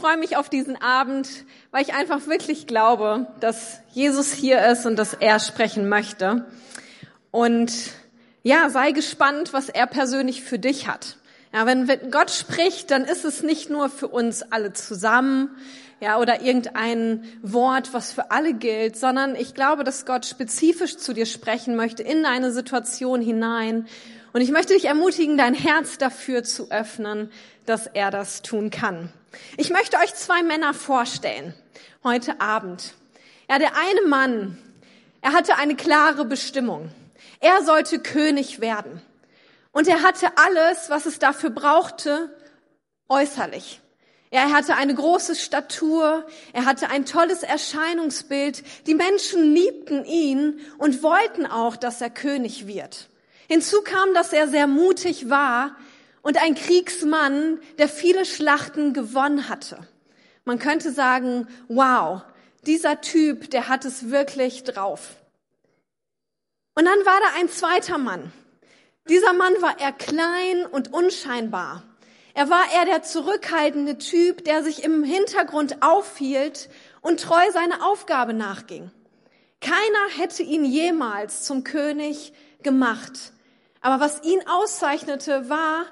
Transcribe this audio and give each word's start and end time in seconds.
freue 0.00 0.16
mich 0.16 0.38
auf 0.38 0.48
diesen 0.48 0.80
Abend, 0.80 1.28
weil 1.72 1.82
ich 1.82 1.92
einfach 1.92 2.26
wirklich 2.26 2.66
glaube, 2.66 3.26
dass 3.40 3.80
Jesus 3.92 4.32
hier 4.32 4.66
ist 4.66 4.86
und 4.86 4.96
dass 4.96 5.12
er 5.12 5.38
sprechen 5.38 5.90
möchte. 5.90 6.46
Und 7.30 7.70
ja, 8.42 8.70
sei 8.70 8.92
gespannt, 8.92 9.52
was 9.52 9.68
er 9.68 9.86
persönlich 9.86 10.42
für 10.42 10.58
dich 10.58 10.88
hat. 10.88 11.18
Ja, 11.52 11.66
wenn 11.66 11.86
Gott 12.10 12.30
spricht, 12.30 12.90
dann 12.90 13.04
ist 13.04 13.26
es 13.26 13.42
nicht 13.42 13.68
nur 13.68 13.90
für 13.90 14.08
uns 14.08 14.42
alle 14.42 14.72
zusammen, 14.72 15.50
ja, 16.00 16.18
oder 16.18 16.40
irgendein 16.40 17.24
Wort, 17.42 17.92
was 17.92 18.10
für 18.10 18.30
alle 18.30 18.54
gilt, 18.54 18.96
sondern 18.96 19.36
ich 19.36 19.52
glaube, 19.52 19.84
dass 19.84 20.06
Gott 20.06 20.24
spezifisch 20.24 20.96
zu 20.96 21.12
dir 21.12 21.26
sprechen 21.26 21.76
möchte 21.76 22.02
in 22.02 22.22
deine 22.22 22.52
Situation 22.52 23.20
hinein. 23.20 23.86
Und 24.32 24.40
ich 24.40 24.50
möchte 24.50 24.72
dich 24.72 24.86
ermutigen, 24.86 25.36
dein 25.36 25.52
Herz 25.52 25.98
dafür 25.98 26.42
zu 26.42 26.70
öffnen, 26.70 27.30
dass 27.66 27.86
er 27.86 28.10
das 28.10 28.40
tun 28.40 28.70
kann. 28.70 29.12
Ich 29.56 29.70
möchte 29.70 29.96
euch 29.98 30.14
zwei 30.14 30.42
Männer 30.42 30.74
vorstellen 30.74 31.54
heute 32.02 32.40
Abend. 32.40 32.94
Ja, 33.48 33.58
der 33.58 33.76
eine 33.76 34.02
Mann, 34.06 34.58
er 35.20 35.32
hatte 35.32 35.56
eine 35.56 35.76
klare 35.76 36.24
Bestimmung. 36.24 36.90
Er 37.40 37.62
sollte 37.64 37.98
König 37.98 38.60
werden. 38.60 39.02
Und 39.72 39.86
er 39.86 40.02
hatte 40.02 40.32
alles, 40.36 40.90
was 40.90 41.06
es 41.06 41.18
dafür 41.18 41.50
brauchte, 41.50 42.34
äußerlich. 43.08 43.80
Er 44.30 44.52
hatte 44.52 44.76
eine 44.76 44.94
große 44.94 45.34
Statur, 45.34 46.24
er 46.52 46.64
hatte 46.64 46.88
ein 46.88 47.04
tolles 47.04 47.42
Erscheinungsbild. 47.42 48.62
Die 48.86 48.94
Menschen 48.94 49.54
liebten 49.54 50.04
ihn 50.04 50.60
und 50.78 51.02
wollten 51.02 51.46
auch, 51.46 51.76
dass 51.76 52.00
er 52.00 52.10
König 52.10 52.66
wird. 52.66 53.08
Hinzu 53.48 53.82
kam, 53.82 54.14
dass 54.14 54.32
er 54.32 54.46
sehr 54.46 54.68
mutig 54.68 55.28
war 55.28 55.76
und 56.22 56.42
ein 56.42 56.54
Kriegsmann, 56.54 57.60
der 57.78 57.88
viele 57.88 58.24
Schlachten 58.24 58.92
gewonnen 58.92 59.48
hatte. 59.48 59.86
Man 60.44 60.58
könnte 60.58 60.92
sagen, 60.92 61.48
wow, 61.68 62.22
dieser 62.66 63.00
Typ, 63.00 63.50
der 63.50 63.68
hat 63.68 63.84
es 63.84 64.10
wirklich 64.10 64.64
drauf. 64.64 65.16
Und 66.74 66.84
dann 66.84 66.98
war 67.04 67.20
da 67.20 67.40
ein 67.40 67.48
zweiter 67.48 67.98
Mann. 67.98 68.32
Dieser 69.08 69.32
Mann 69.32 69.52
war 69.60 69.80
eher 69.80 69.92
klein 69.92 70.66
und 70.66 70.92
unscheinbar. 70.92 71.82
Er 72.34 72.48
war 72.48 72.72
eher 72.72 72.84
der 72.84 73.02
zurückhaltende 73.02 73.98
Typ, 73.98 74.44
der 74.44 74.62
sich 74.62 74.84
im 74.84 75.02
Hintergrund 75.02 75.82
aufhielt 75.82 76.70
und 77.00 77.20
treu 77.20 77.50
seiner 77.52 77.86
Aufgabe 77.86 78.34
nachging. 78.34 78.90
Keiner 79.60 80.16
hätte 80.16 80.42
ihn 80.42 80.64
jemals 80.64 81.42
zum 81.42 81.64
König 81.64 82.32
gemacht. 82.62 83.32
Aber 83.80 84.02
was 84.02 84.22
ihn 84.22 84.40
auszeichnete, 84.46 85.48
war, 85.48 85.86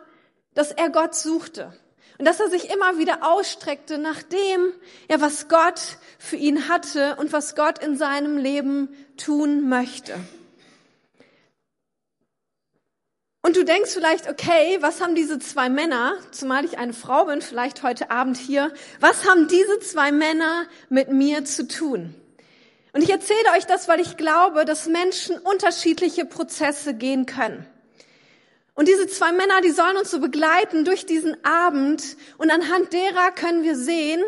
dass 0.59 0.73
er 0.73 0.91
Gott 0.91 1.15
suchte 1.15 1.73
und 2.19 2.25
dass 2.25 2.41
er 2.41 2.51
sich 2.51 2.69
immer 2.69 2.99
wieder 2.99 3.19
ausstreckte 3.23 3.97
nach 3.97 4.25
dem, 4.25 4.73
ja, 5.09 5.21
was 5.21 5.47
Gott 5.47 5.81
für 6.19 6.35
ihn 6.35 6.69
hatte 6.69 7.15
und 7.21 7.33
was 7.33 7.55
Gott 7.55 7.79
in 7.79 7.97
seinem 7.97 8.37
Leben 8.37 8.89
tun 9.17 9.69
möchte. 9.69 10.17
Und 13.41 13.55
du 13.55 13.65
denkst 13.65 13.93
vielleicht, 13.93 14.29
okay, 14.29 14.79
was 14.81 15.01
haben 15.01 15.15
diese 15.15 15.39
zwei 15.39 15.69
Männer, 15.69 16.15
zumal 16.33 16.65
ich 16.65 16.77
eine 16.77 16.93
Frau 16.93 17.27
bin, 17.27 17.41
vielleicht 17.41 17.85
heute 17.85 18.11
Abend 18.11 18.37
hier, 18.37 18.73
was 18.99 19.29
haben 19.29 19.47
diese 19.47 19.79
zwei 19.79 20.11
Männer 20.11 20.65
mit 20.89 21.13
mir 21.13 21.45
zu 21.45 21.69
tun? 21.69 22.17
Und 22.93 23.03
ich 23.03 23.11
erzähle 23.11 23.53
euch 23.57 23.67
das, 23.67 23.87
weil 23.87 24.01
ich 24.01 24.17
glaube, 24.17 24.65
dass 24.65 24.89
Menschen 24.89 25.39
unterschiedliche 25.39 26.25
Prozesse 26.25 26.95
gehen 26.95 27.27
können. 27.27 27.65
Und 28.79 28.87
diese 28.87 29.09
zwei 29.09 29.33
Männer, 29.33 29.61
die 29.61 29.73
sollen 29.73 29.97
uns 29.97 30.09
so 30.09 30.21
begleiten 30.21 30.85
durch 30.85 31.05
diesen 31.05 31.45
Abend 31.45 32.17
und 32.37 32.49
anhand 32.53 32.93
derer 32.93 33.33
können 33.33 33.65
wir 33.65 33.75
sehen, 33.75 34.23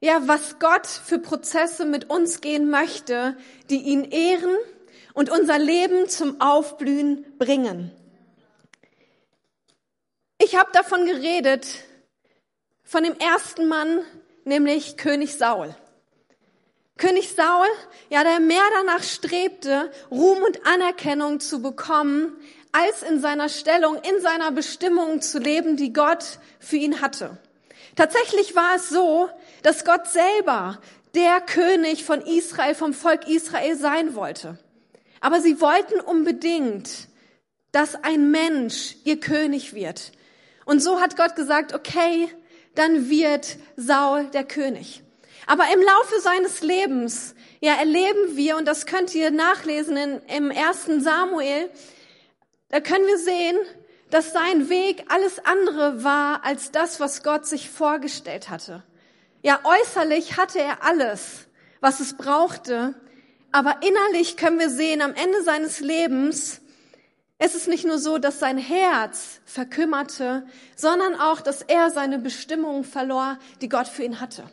ja, 0.00 0.26
was 0.26 0.58
Gott 0.58 0.86
für 0.86 1.18
Prozesse 1.18 1.84
mit 1.84 2.08
uns 2.08 2.40
gehen 2.40 2.70
möchte, 2.70 3.36
die 3.68 3.82
ihn 3.82 4.04
ehren 4.04 4.56
und 5.12 5.28
unser 5.28 5.58
Leben 5.58 6.08
zum 6.08 6.40
Aufblühen 6.40 7.26
bringen. 7.36 7.90
Ich 10.38 10.56
habe 10.56 10.70
davon 10.72 11.04
geredet, 11.04 11.66
von 12.84 13.02
dem 13.02 13.18
ersten 13.18 13.68
Mann, 13.68 14.00
nämlich 14.46 14.96
König 14.96 15.36
Saul. 15.36 15.76
König 16.96 17.34
Saul, 17.34 17.66
ja, 18.08 18.24
der 18.24 18.40
mehr 18.40 18.64
danach 18.80 19.02
strebte, 19.02 19.92
Ruhm 20.10 20.42
und 20.42 20.66
Anerkennung 20.66 21.40
zu 21.40 21.60
bekommen, 21.60 22.38
als 22.72 23.02
in 23.02 23.20
seiner 23.20 23.48
Stellung, 23.48 23.96
in 23.96 24.20
seiner 24.20 24.50
Bestimmung 24.50 25.20
zu 25.20 25.38
leben, 25.38 25.76
die 25.76 25.92
Gott 25.92 26.38
für 26.58 26.76
ihn 26.76 27.00
hatte. 27.00 27.38
Tatsächlich 27.96 28.56
war 28.56 28.76
es 28.76 28.88
so, 28.88 29.28
dass 29.62 29.84
Gott 29.84 30.08
selber 30.08 30.80
der 31.14 31.40
König 31.42 32.04
von 32.04 32.22
Israel, 32.22 32.74
vom 32.74 32.94
Volk 32.94 33.28
Israel 33.28 33.76
sein 33.76 34.14
wollte. 34.14 34.58
Aber 35.20 35.40
sie 35.40 35.60
wollten 35.60 36.00
unbedingt, 36.00 37.08
dass 37.70 38.02
ein 38.02 38.30
Mensch 38.30 38.96
ihr 39.04 39.20
König 39.20 39.74
wird. 39.74 40.12
Und 40.64 40.80
so 40.80 41.00
hat 41.00 41.16
Gott 41.16 41.36
gesagt, 41.36 41.74
okay, 41.74 42.28
dann 42.74 43.10
wird 43.10 43.56
Saul 43.76 44.24
der 44.32 44.44
König. 44.44 45.02
Aber 45.46 45.64
im 45.72 45.80
Laufe 45.80 46.20
seines 46.20 46.62
Lebens, 46.62 47.34
ja, 47.60 47.74
erleben 47.74 48.36
wir, 48.36 48.56
und 48.56 48.66
das 48.66 48.86
könnt 48.86 49.14
ihr 49.14 49.30
nachlesen 49.30 49.96
in, 49.96 50.20
im 50.34 50.50
ersten 50.50 51.00
Samuel, 51.00 51.68
da 52.72 52.80
können 52.80 53.06
wir 53.06 53.18
sehen, 53.18 53.56
dass 54.08 54.32
sein 54.32 54.70
Weg 54.70 55.04
alles 55.08 55.38
andere 55.44 56.04
war 56.04 56.42
als 56.42 56.70
das, 56.72 57.00
was 57.00 57.22
Gott 57.22 57.46
sich 57.46 57.68
vorgestellt 57.68 58.48
hatte. 58.48 58.82
Ja, 59.42 59.60
äußerlich 59.62 60.38
hatte 60.38 60.58
er 60.58 60.82
alles, 60.82 61.46
was 61.80 62.00
es 62.00 62.16
brauchte, 62.16 62.94
aber 63.52 63.82
innerlich 63.82 64.38
können 64.38 64.58
wir 64.58 64.70
sehen, 64.70 65.02
am 65.02 65.14
Ende 65.14 65.42
seines 65.42 65.80
Lebens, 65.80 66.62
es 67.36 67.54
ist 67.54 67.68
nicht 67.68 67.84
nur 67.84 67.98
so, 67.98 68.16
dass 68.16 68.38
sein 68.38 68.56
Herz 68.56 69.40
verkümmerte, 69.44 70.46
sondern 70.74 71.14
auch, 71.14 71.42
dass 71.42 71.60
er 71.60 71.90
seine 71.90 72.18
Bestimmung 72.18 72.84
verlor, 72.84 73.38
die 73.60 73.68
Gott 73.68 73.88
für 73.88 74.04
ihn 74.04 74.20
hatte. 74.20 74.44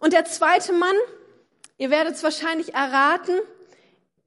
Und 0.00 0.14
der 0.14 0.24
zweite 0.24 0.72
Mann, 0.72 0.96
ihr 1.76 1.90
werdet 1.90 2.16
es 2.16 2.24
wahrscheinlich 2.24 2.74
erraten, 2.74 3.38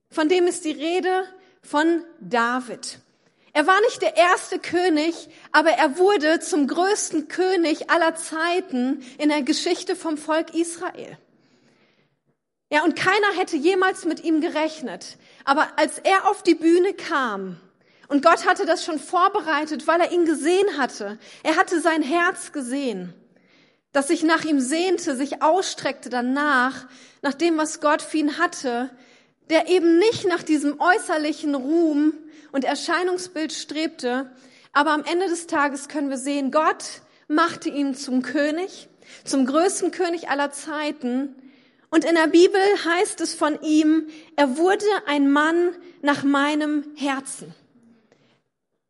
von 0.10 0.30
dem 0.30 0.48
ist 0.48 0.64
die 0.64 0.72
Rede 0.72 1.26
von 1.62 2.04
David. 2.20 3.00
Er 3.54 3.68
war 3.68 3.80
nicht 3.82 4.02
der 4.02 4.16
erste 4.16 4.60
König, 4.60 5.30
aber 5.52 5.72
er 5.72 5.98
wurde 5.98 6.40
zum 6.40 6.68
größten 6.68 7.28
König 7.28 7.90
aller 7.90 8.16
Zeiten 8.16 9.04
in 9.18 9.30
der 9.30 9.42
Geschichte 9.42 9.96
vom 9.96 10.18
Volk 10.18 10.54
Israel. 10.54 11.18
Ja, 12.72 12.84
und 12.86 12.96
keiner 12.96 13.34
hätte 13.36 13.58
jemals 13.58 14.06
mit 14.06 14.24
ihm 14.24 14.40
gerechnet. 14.40 15.18
Aber 15.44 15.68
als 15.76 16.00
er 16.00 16.30
auf 16.30 16.42
die 16.42 16.56
Bühne 16.56 16.94
kam, 16.94 17.58
und 18.08 18.24
Gott 18.24 18.46
hatte 18.46 18.66
das 18.66 18.86
schon 18.86 19.00
vorbereitet, 19.00 19.88
weil 19.88 20.00
er 20.00 20.12
ihn 20.12 20.26
gesehen 20.26 20.78
hatte, 20.78 21.18
er 21.44 21.58
hatte 21.58 21.82
sein 21.82 22.02
Herz 22.02 22.54
gesehen, 22.54 23.14
das 23.92 24.08
sich 24.08 24.24
nach 24.24 24.46
ihm 24.46 24.62
sehnte, 24.62 25.18
sich 25.18 25.42
ausstreckte 25.42 26.10
danach, 26.10 26.88
nach 27.22 27.34
dem, 27.34 27.58
was 27.58 27.82
Gott 27.82 28.02
für 28.02 28.18
ihn 28.18 28.38
hatte, 28.38 28.90
der 29.50 29.70
eben 29.70 29.98
nicht 29.98 30.28
nach 30.28 30.44
diesem 30.44 30.80
äußerlichen 30.80 31.56
Ruhm 31.56 32.14
und 32.52 32.64
Erscheinungsbild 32.64 33.52
strebte, 33.52 34.32
aber 34.74 34.92
am 34.92 35.04
Ende 35.04 35.28
des 35.28 35.48
Tages 35.48 35.88
können 35.88 36.10
wir 36.10 36.18
sehen, 36.18 36.52
Gott 36.52 37.02
machte 37.28 37.70
ihn 37.70 37.96
zum 37.96 38.22
König, 38.22 38.88
zum 39.26 39.46
größten 39.46 39.92
König 39.92 40.30
aller 40.30 40.52
Zeiten 40.52 41.36
und 41.94 42.06
in 42.06 42.16
der 42.16 42.28
Bibel 42.28 42.62
heißt 42.86 43.20
es 43.20 43.34
von 43.34 43.62
ihm, 43.62 44.08
er 44.38 44.58
wurde 44.58 44.86
ein 45.08 45.30
Mann 45.30 45.76
nach 46.02 46.24
meinem 46.24 46.86
Herzen. 46.96 47.54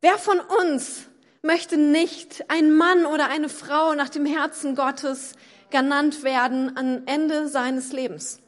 Wer 0.00 0.18
von 0.18 0.38
uns 0.38 1.06
möchte 1.42 1.76
nicht 1.76 2.44
ein 2.48 2.72
Mann 2.72 3.04
oder 3.04 3.28
eine 3.28 3.48
Frau 3.48 3.94
nach 3.94 4.08
dem 4.08 4.24
Herzen 4.24 4.76
Gottes 4.76 5.34
genannt 5.70 6.22
werden 6.22 6.76
am 6.76 7.02
Ende 7.06 7.48
seines 7.48 7.92
Lebens? 7.92 8.41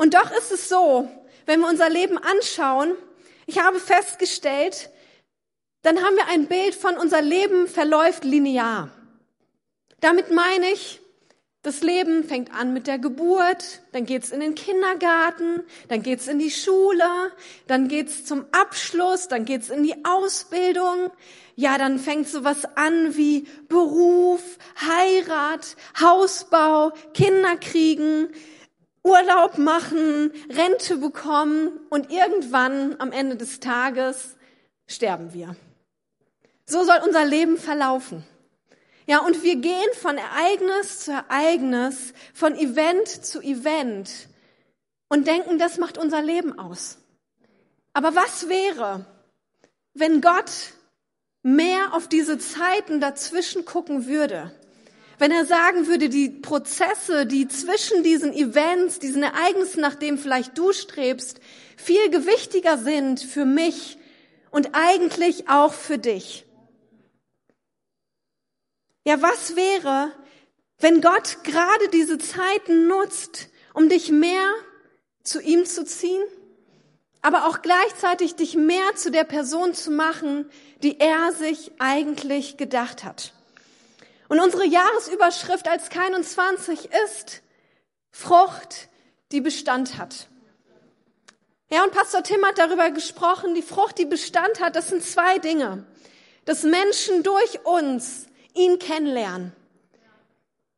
Und 0.00 0.14
doch 0.14 0.30
ist 0.30 0.50
es 0.50 0.70
so, 0.70 1.10
wenn 1.44 1.60
wir 1.60 1.68
unser 1.68 1.90
Leben 1.90 2.16
anschauen, 2.16 2.94
ich 3.44 3.58
habe 3.58 3.78
festgestellt, 3.78 4.88
dann 5.82 6.02
haben 6.02 6.16
wir 6.16 6.26
ein 6.28 6.46
Bild 6.46 6.74
von 6.74 6.96
unser 6.96 7.20
Leben 7.20 7.68
verläuft 7.68 8.24
linear. 8.24 8.88
Damit 10.00 10.30
meine 10.30 10.70
ich, 10.70 11.02
das 11.62 11.82
Leben 11.82 12.24
fängt 12.24 12.50
an 12.54 12.72
mit 12.72 12.86
der 12.86 12.98
Geburt, 12.98 13.82
dann 13.92 14.06
geht's 14.06 14.30
in 14.30 14.40
den 14.40 14.54
Kindergarten, 14.54 15.64
dann 15.88 16.02
geht's 16.02 16.28
in 16.28 16.38
die 16.38 16.50
Schule, 16.50 17.04
dann 17.66 17.86
geht's 17.88 18.24
zum 18.24 18.46
Abschluss, 18.52 19.28
dann 19.28 19.44
geht's 19.44 19.68
in 19.68 19.82
die 19.82 20.02
Ausbildung. 20.06 21.10
Ja, 21.56 21.76
dann 21.76 21.98
fängt 21.98 22.26
sowas 22.26 22.64
an 22.76 23.18
wie 23.18 23.46
Beruf, 23.68 24.40
Heirat, 24.80 25.76
Hausbau, 26.00 26.92
Kinder 27.12 27.58
kriegen, 27.58 28.30
Urlaub 29.02 29.58
machen, 29.58 30.32
Rente 30.50 30.98
bekommen 30.98 31.80
und 31.88 32.10
irgendwann 32.10 32.96
am 33.00 33.12
Ende 33.12 33.36
des 33.36 33.60
Tages 33.60 34.36
sterben 34.86 35.32
wir. 35.32 35.56
So 36.66 36.84
soll 36.84 37.00
unser 37.04 37.24
Leben 37.24 37.56
verlaufen. 37.56 38.24
Ja, 39.06 39.20
und 39.20 39.42
wir 39.42 39.56
gehen 39.56 39.92
von 40.00 40.18
Ereignis 40.18 41.00
zu 41.00 41.12
Ereignis, 41.12 42.12
von 42.34 42.54
Event 42.54 43.08
zu 43.08 43.40
Event 43.40 44.28
und 45.08 45.26
denken, 45.26 45.58
das 45.58 45.78
macht 45.78 45.98
unser 45.98 46.22
Leben 46.22 46.58
aus. 46.58 46.98
Aber 47.92 48.14
was 48.14 48.48
wäre, 48.48 49.06
wenn 49.94 50.20
Gott 50.20 50.74
mehr 51.42 51.94
auf 51.94 52.06
diese 52.06 52.38
Zeiten 52.38 53.00
dazwischen 53.00 53.64
gucken 53.64 54.06
würde? 54.06 54.52
Wenn 55.20 55.32
er 55.32 55.44
sagen 55.44 55.86
würde, 55.86 56.08
die 56.08 56.30
Prozesse, 56.30 57.26
die 57.26 57.46
zwischen 57.46 58.02
diesen 58.02 58.32
Events, 58.32 59.00
diesen 59.00 59.22
Ereignissen, 59.22 59.82
nach 59.82 59.94
denen 59.94 60.16
vielleicht 60.16 60.56
du 60.56 60.72
strebst, 60.72 61.40
viel 61.76 62.08
gewichtiger 62.08 62.78
sind 62.78 63.20
für 63.20 63.44
mich 63.44 63.98
und 64.50 64.70
eigentlich 64.72 65.50
auch 65.50 65.74
für 65.74 65.98
dich. 65.98 66.46
Ja, 69.04 69.20
was 69.20 69.56
wäre, 69.56 70.10
wenn 70.78 71.02
Gott 71.02 71.44
gerade 71.44 71.88
diese 71.92 72.16
Zeiten 72.16 72.86
nutzt, 72.86 73.50
um 73.74 73.90
dich 73.90 74.10
mehr 74.10 74.54
zu 75.22 75.42
ihm 75.42 75.66
zu 75.66 75.84
ziehen, 75.84 76.22
aber 77.20 77.46
auch 77.46 77.60
gleichzeitig 77.60 78.36
dich 78.36 78.54
mehr 78.56 78.94
zu 78.94 79.10
der 79.10 79.24
Person 79.24 79.74
zu 79.74 79.90
machen, 79.90 80.48
die 80.82 80.98
er 80.98 81.32
sich 81.32 81.72
eigentlich 81.78 82.56
gedacht 82.56 83.04
hat. 83.04 83.34
Und 84.30 84.38
unsere 84.38 84.64
Jahresüberschrift 84.64 85.66
als 85.66 85.90
21 85.90 86.88
ist 87.04 87.42
Frucht, 88.12 88.88
die 89.32 89.40
Bestand 89.40 89.98
hat. 89.98 90.28
Ja, 91.68 91.82
und 91.82 91.90
Pastor 91.90 92.22
Tim 92.22 92.44
hat 92.44 92.56
darüber 92.56 92.92
gesprochen, 92.92 93.56
die 93.56 93.62
Frucht, 93.62 93.98
die 93.98 94.04
Bestand 94.04 94.60
hat, 94.60 94.76
das 94.76 94.86
sind 94.86 95.02
zwei 95.02 95.38
Dinge. 95.38 95.84
Dass 96.44 96.62
Menschen 96.62 97.24
durch 97.24 97.66
uns 97.66 98.28
ihn 98.54 98.78
kennenlernen. 98.78 99.52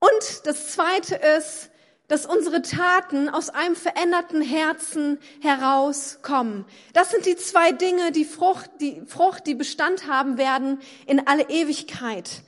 Und 0.00 0.46
das 0.46 0.72
zweite 0.72 1.16
ist, 1.16 1.68
dass 2.08 2.24
unsere 2.24 2.62
Taten 2.62 3.28
aus 3.28 3.50
einem 3.50 3.76
veränderten 3.76 4.40
Herzen 4.40 5.18
herauskommen. 5.42 6.64
Das 6.94 7.10
sind 7.10 7.26
die 7.26 7.36
zwei 7.36 7.72
Dinge, 7.72 8.12
die 8.12 8.24
Frucht, 8.24 8.70
die 8.80 9.02
Frucht, 9.06 9.46
die 9.46 9.54
Bestand 9.54 10.06
haben 10.06 10.38
werden 10.38 10.80
in 11.04 11.26
alle 11.26 11.50
Ewigkeit. 11.50 12.44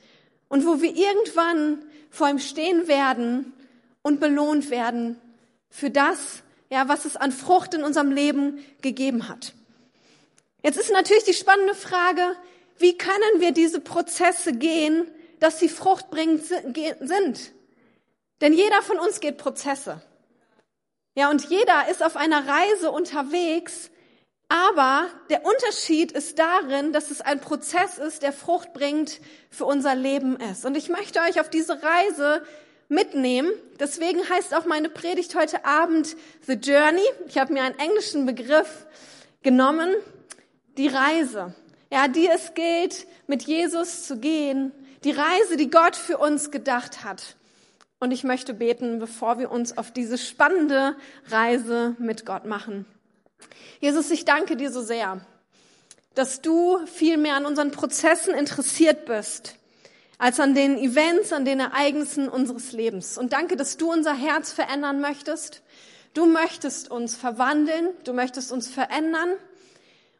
Und 0.49 0.67
wo 0.67 0.81
wir 0.81 0.95
irgendwann 0.95 1.85
vor 2.11 2.29
ihm 2.29 2.39
stehen 2.39 2.87
werden 2.87 3.53
und 4.03 4.21
belohnt 4.21 4.71
werden 4.71 5.21
für 5.69 5.91
das, 5.91 6.43
ja, 6.71 6.89
was 6.89 7.05
es 7.05 7.17
an 7.17 7.33
Frucht 7.33 7.75
in 7.75 7.83
unserem 7.83 8.13
Leben 8.13 8.65
gegeben 8.81 9.29
hat. 9.29 9.53
Jetzt 10.63 10.79
ist 10.79 10.93
natürlich 10.93 11.25
die 11.25 11.35
spannende 11.35 11.75
Frage, 11.75 12.37
wie 12.79 12.97
können 12.97 13.39
wir 13.41 13.53
diese 13.53 13.81
Prozesse 13.81 14.53
gehen, 14.53 15.07
dass 15.41 15.59
sie 15.59 15.69
fruchtbringend 15.69 16.45
sind? 16.45 17.53
Denn 18.41 18.53
jeder 18.53 18.83
von 18.83 18.99
uns 18.99 19.21
geht 19.21 19.39
Prozesse. 19.39 20.01
Ja, 21.15 21.31
und 21.31 21.49
jeder 21.49 21.89
ist 21.91 22.03
auf 22.03 22.17
einer 22.17 22.47
Reise 22.49 22.91
unterwegs, 22.91 23.91
aber 24.49 25.09
der 25.31 25.45
Unterschied 25.45 26.13
ist 26.13 26.39
darin, 26.39 26.93
dass 26.93 27.11
es 27.11 27.21
ein 27.21 27.41
Prozess 27.41 27.99
ist, 27.99 28.23
der 28.23 28.33
Frucht 28.33 28.73
bringt 28.73 29.21
für 29.51 29.65
unser 29.65 29.95
Leben 29.95 30.37
ist. 30.37 30.65
Und 30.65 30.77
ich 30.77 30.89
möchte 30.89 31.21
euch 31.21 31.41
auf 31.41 31.49
diese 31.49 31.83
Reise 31.83 32.43
mitnehmen. 32.89 33.51
Deswegen 33.81 34.29
heißt 34.29 34.55
auch 34.55 34.67
meine 34.67 34.91
Predigt 34.91 35.35
heute 35.35 35.65
Abend 35.65 36.17
The 36.47 36.55
Journey. 36.55 37.03
Ich 37.27 37.39
habe 37.39 37.53
mir 37.53 37.63
einen 37.63 37.79
englischen 37.79 38.27
Begriff 38.27 38.87
genommen, 39.43 39.91
die 40.77 40.89
Reise. 40.89 41.55
Ja, 41.91 42.09
die 42.09 42.29
es 42.29 42.55
gilt, 42.55 43.07
mit 43.27 43.45
Jesus 43.45 44.07
zu 44.07 44.19
gehen. 44.19 44.73
Die 45.05 45.13
Reise, 45.13 45.57
die 45.57 45.71
Gott 45.71 45.97
für 45.97 46.19
uns 46.19 46.51
gedacht 46.51 47.05
hat. 47.05 47.37
Und 48.01 48.11
ich 48.11 48.25
möchte 48.25 48.53
beten, 48.53 48.99
bevor 48.99 49.39
wir 49.39 49.51
uns 49.51 49.79
auf 49.79 49.91
diese 49.91 50.19
spannende 50.19 50.97
Reise 51.29 51.97
mit 51.99 52.27
Gott 52.27 52.45
machen. 52.45 52.85
Jesus, 53.81 54.11
ich 54.11 54.25
danke 54.25 54.57
dir 54.57 54.71
so 54.71 54.83
sehr, 54.83 55.21
dass 56.15 56.41
du 56.41 56.79
viel 56.87 57.17
mehr 57.17 57.37
an 57.37 57.47
unseren 57.47 57.71
Prozessen 57.71 58.35
interessiert 58.35 59.05
bist, 59.07 59.57
als 60.19 60.41
an 60.41 60.55
den 60.55 60.79
Events, 60.79 61.33
an 61.33 61.45
den 61.45 61.61
Ereignissen 61.61 62.29
unseres 62.29 62.73
Lebens. 62.73 63.19
Und 63.19 63.33
danke, 63.33 63.57
dass 63.57 63.77
du 63.77 63.93
unser 63.93 64.15
Herz 64.15 64.53
verändern 64.53 65.01
möchtest. 65.01 65.63
Du 66.15 66.27
möchtest 66.27 66.91
uns 66.91 67.17
verwandeln, 67.17 67.89
du 68.05 68.13
möchtest 68.13 68.53
uns 68.53 68.69
verändern 68.69 69.31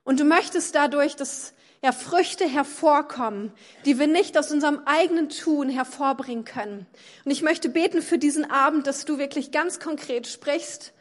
und 0.03 0.19
du 0.19 0.25
möchtest 0.25 0.75
dadurch, 0.75 1.15
dass 1.15 1.55
ja, 1.85 1.93
Früchte 1.93 2.49
hervorkommen, 2.49 3.53
die 3.85 3.99
wir 3.99 4.07
nicht 4.07 4.39
aus 4.39 4.51
unserem 4.51 4.81
eigenen 4.87 5.29
Tun 5.29 5.69
hervorbringen 5.69 6.47
können. 6.47 6.87
Und 7.27 7.31
ich 7.31 7.43
möchte 7.43 7.69
beten 7.69 8.01
für 8.01 8.17
diesen 8.17 8.51
Abend, 8.51 8.87
dass 8.87 9.05
du 9.05 9.19
wirklich 9.19 9.53
ganz 9.53 9.81
konkret 9.81 10.27
sprichst, 10.27 10.94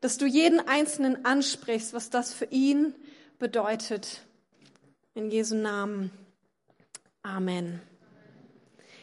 dass 0.00 0.18
du 0.18 0.26
jeden 0.26 0.66
Einzelnen 0.66 1.24
ansprichst, 1.24 1.92
was 1.92 2.10
das 2.10 2.32
für 2.32 2.46
ihn 2.46 2.94
bedeutet. 3.38 4.22
In 5.14 5.30
Jesu 5.30 5.56
Namen. 5.56 6.10
Amen. 7.22 7.80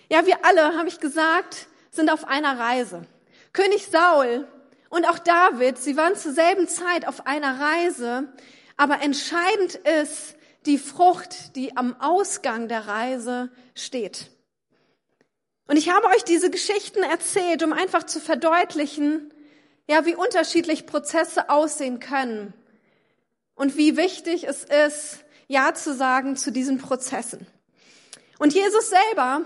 Ja, 0.10 0.26
wir 0.26 0.46
alle, 0.46 0.78
habe 0.78 0.88
ich 0.88 1.00
gesagt, 1.00 1.68
sind 1.92 2.10
auf 2.12 2.26
einer 2.26 2.58
Reise. 2.60 3.06
König 3.54 3.88
Saul 3.88 4.48
und 4.90 5.06
auch 5.06 5.20
David, 5.20 5.78
sie 5.78 5.98
waren 5.98 6.16
zur 6.16 6.32
selben 6.32 6.68
Zeit 6.68 7.08
auf 7.08 7.26
einer 7.28 7.60
Reise, 7.60 8.32
aber 8.78 9.02
entscheidend 9.02 9.76
ist, 9.76 10.36
die 10.66 10.78
Frucht, 10.78 11.56
die 11.56 11.78
am 11.78 12.00
Ausgang 12.00 12.68
der 12.68 12.88
Reise 12.88 13.52
steht. 13.76 14.32
Und 15.68 15.78
ich 15.78 15.90
habe 15.90 16.08
euch 16.08 16.24
diese 16.24 16.50
Geschichten 16.50 17.04
erzählt, 17.04 17.64
um 17.64 17.74
einfach 17.74 18.04
zu 18.04 18.20
verdeutlichen, 18.20 19.34
ja, 19.88 20.06
wie 20.06 20.16
unterschiedlich 20.16 20.86
Prozesse 20.86 21.50
aussehen 21.50 22.00
können 22.00 22.54
und 23.56 23.78
wie 23.78 23.98
wichtig 23.98 24.46
es 24.48 24.64
ist, 24.64 25.20
Ja 25.48 25.74
zu 25.74 25.94
sagen 25.94 26.36
zu 26.36 26.52
diesen 26.52 26.80
Prozessen. 26.80 27.48
Und 28.40 28.54
Jesus 28.54 28.90
selber, 28.90 29.42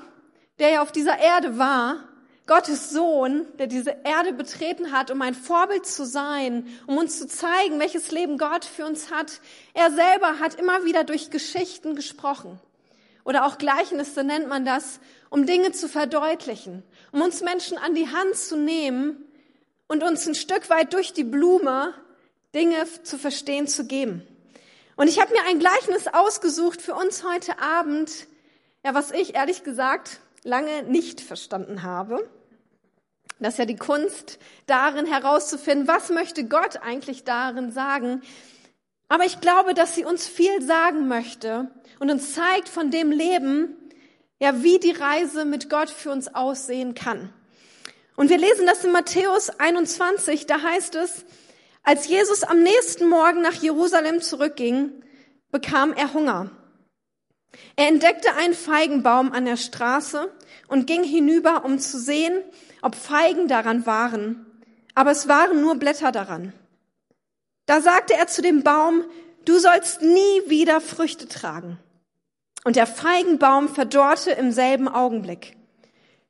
der 0.60 0.70
ja 0.70 0.82
auf 0.82 0.92
dieser 0.92 1.20
Erde 1.20 1.58
war, 1.58 2.06
Gottes 2.48 2.90
Sohn, 2.90 3.46
der 3.60 3.68
diese 3.68 3.96
Erde 4.04 4.34
betreten 4.34 4.92
hat, 4.92 5.12
um 5.12 5.22
ein 5.22 5.36
Vorbild 5.36 5.86
zu 5.86 6.04
sein, 6.04 6.66
um 6.88 6.98
uns 6.98 7.20
zu 7.20 7.28
zeigen, 7.28 7.80
welches 7.80 8.10
Leben 8.10 8.40
Gott 8.40 8.66
für 8.66 8.88
uns 8.88 9.12
hat. 9.12 9.40
Er 9.76 9.92
selber 9.92 10.40
hat 10.40 10.56
immer 10.56 10.84
wieder 10.84 11.04
durch 11.04 11.30
Geschichten 11.30 11.96
gesprochen. 11.96 12.60
Oder 13.24 13.46
auch 13.46 13.60
Gleichnisse 13.60 14.24
nennt 14.24 14.48
man 14.48 14.66
das, 14.66 15.00
um 15.30 15.46
Dinge 15.46 15.74
zu 15.74 15.88
verdeutlichen, 15.88 16.82
um 17.12 17.22
uns 17.22 17.42
Menschen 17.42 17.78
an 17.78 17.94
die 17.94 18.08
Hand 18.08 18.36
zu 18.36 18.58
nehmen 18.58 19.29
und 19.90 20.04
uns 20.04 20.26
ein 20.28 20.36
Stück 20.36 20.70
weit 20.70 20.94
durch 20.94 21.12
die 21.12 21.26
Blume 21.26 21.94
Dinge 22.56 22.86
zu 23.04 23.18
verstehen 23.18 23.68
zu 23.68 23.86
geben. 23.86 24.26
Und 24.96 25.08
ich 25.08 25.20
habe 25.20 25.34
mir 25.34 25.44
ein 25.48 25.60
Gleichnis 25.60 26.08
ausgesucht 26.08 26.82
für 26.82 26.96
uns 26.96 27.24
heute 27.24 27.60
Abend, 27.60 28.28
ja, 28.86 28.94
was 28.94 29.12
ich 29.12 29.36
ehrlich 29.36 29.64
gesagt 29.64 30.22
lange 30.44 30.84
nicht 30.84 31.22
verstanden 31.22 31.84
habe. 31.84 32.30
Das 33.40 33.56
ist 33.56 33.60
ja 33.60 33.66
die 33.66 33.78
Kunst 33.78 34.40
darin 34.68 35.06
herauszufinden, 35.06 35.88
was 35.88 36.10
möchte 36.10 36.46
Gott 36.46 36.78
eigentlich 36.82 37.24
darin 37.24 37.72
sagen. 37.72 38.22
Aber 39.08 39.26
ich 39.26 39.42
glaube, 39.42 39.74
dass 39.74 39.96
sie 39.96 40.06
uns 40.06 40.28
viel 40.28 40.62
sagen 40.62 41.08
möchte 41.08 41.72
und 42.00 42.12
uns 42.12 42.34
zeigt 42.34 42.70
von 42.70 42.92
dem 42.92 43.12
Leben, 43.12 43.76
ja, 44.40 44.62
wie 44.62 44.80
die 44.80 44.92
Reise 44.92 45.46
mit 45.46 45.70
Gott 45.70 45.90
für 45.90 46.12
uns 46.12 46.34
aussehen 46.34 46.94
kann. 46.94 47.34
Und 48.20 48.30
wir 48.30 48.38
lesen 48.38 48.66
das 48.66 48.84
in 48.84 48.92
Matthäus 48.92 49.50
21, 49.50 50.46
da 50.46 50.62
heißt 50.62 50.96
es, 50.96 51.24
als 51.84 52.06
Jesus 52.10 52.44
am 52.44 52.62
nächsten 52.62 53.08
Morgen 53.08 53.42
nach 53.42 53.54
Jerusalem 53.54 54.22
zurückging, 54.22 54.92
bekam 55.52 55.94
er 55.94 56.14
Hunger. 56.14 56.52
Er 57.78 57.88
entdeckte 57.88 58.36
einen 58.36 58.56
Feigenbaum 58.56 59.32
an 59.32 59.46
der 59.46 59.56
Straße 59.56 60.30
und 60.68 60.86
ging 60.86 61.06
hinüber, 61.06 61.64
um 61.64 61.80
zu 61.80 61.98
sehen, 61.98 62.44
ob 62.82 62.96
Feigen 62.96 63.48
daran 63.48 63.86
waren, 63.86 64.46
aber 64.96 65.12
es 65.12 65.30
waren 65.30 65.62
nur 65.62 65.76
Blätter 65.76 66.12
daran. 66.12 66.52
Da 67.68 67.80
sagte 67.80 68.16
er 68.16 68.28
zu 68.28 68.42
dem 68.42 68.64
Baum, 68.64 69.06
du 69.46 69.60
sollst 69.60 70.02
nie 70.02 70.42
wieder 70.48 70.82
Früchte 70.82 71.30
tragen. 71.30 71.80
Und 72.66 72.76
der 72.76 72.86
Feigenbaum 72.86 73.70
verdorrte 73.70 74.32
im 74.32 74.52
selben 74.52 74.90
Augenblick. 74.90 75.56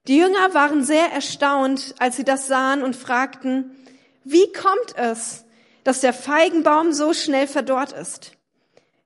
Die 0.07 0.17
Jünger 0.17 0.53
waren 0.53 0.83
sehr 0.83 1.11
erstaunt, 1.11 1.95
als 1.99 2.15
sie 2.15 2.23
das 2.23 2.47
sahen 2.47 2.83
und 2.83 2.95
fragten, 2.95 3.75
wie 4.23 4.51
kommt 4.53 4.95
es, 4.95 5.45
dass 5.83 6.01
der 6.01 6.13
Feigenbaum 6.13 6.93
so 6.93 7.13
schnell 7.13 7.47
verdorrt 7.47 7.91
ist? 7.93 8.33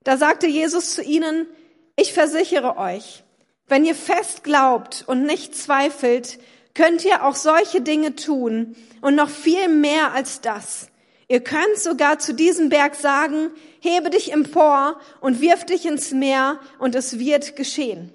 Da 0.04 0.18
sagte 0.18 0.48
Jesus 0.48 0.96
zu 0.96 1.02
ihnen, 1.02 1.48
ich 1.96 2.14
versichere 2.14 2.78
euch, 2.78 3.24
wenn 3.68 3.86
ihr 3.86 3.96
fest 3.96 4.44
glaubt 4.44 5.04
und 5.08 5.24
nicht 5.24 5.56
zweifelt, 5.56 6.40
könnt 6.74 7.06
ihr 7.06 7.26
auch 7.26 7.36
solche 7.36 7.82
Dinge 7.82 8.16
tun 8.16 8.76
und 9.02 9.16
noch 9.16 9.30
viel 9.30 9.68
mehr 9.68 10.14
als 10.14 10.42
das. 10.42 10.88
Ihr 11.28 11.42
könnt 11.42 11.78
sogar 11.78 12.20
zu 12.20 12.34
diesem 12.34 12.70
Berg 12.70 12.96
sagen, 12.96 13.52
hebe 13.80 14.10
dich 14.10 14.32
empor 14.34 15.00
und 15.22 15.42
wirf 15.42 15.66
dich 15.66 15.86
ins 15.86 16.12
Meer 16.12 16.60
und 16.80 16.96
es 16.96 17.18
wird 17.20 17.56
geschehen. 17.56 18.12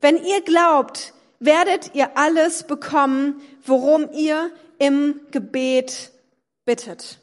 Wenn 0.00 0.22
ihr 0.22 0.40
glaubt, 0.42 1.14
werdet 1.40 1.94
ihr 1.94 2.16
alles 2.16 2.64
bekommen, 2.64 3.40
worum 3.64 4.10
ihr 4.12 4.50
im 4.78 5.20
Gebet 5.30 6.12
bittet. 6.64 7.18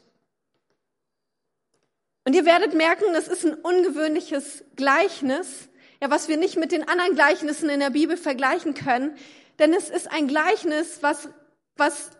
Und 2.24 2.34
ihr 2.34 2.44
werdet 2.44 2.74
merken, 2.74 3.12
das 3.12 3.28
ist 3.28 3.44
ein 3.44 3.54
ungewöhnliches 3.54 4.64
Gleichnis, 4.76 5.68
ja, 6.00 6.10
was 6.10 6.28
wir 6.28 6.36
nicht 6.36 6.56
mit 6.56 6.72
den 6.72 6.88
anderen 6.88 7.14
Gleichnissen 7.14 7.68
in 7.68 7.80
der 7.80 7.90
Bibel 7.90 8.16
vergleichen 8.16 8.74
können, 8.74 9.16
denn 9.58 9.72
es 9.72 9.90
ist 9.90 10.10
ein 10.10 10.28
Gleichnis, 10.28 10.98
was, 11.00 11.28
was 11.76 12.10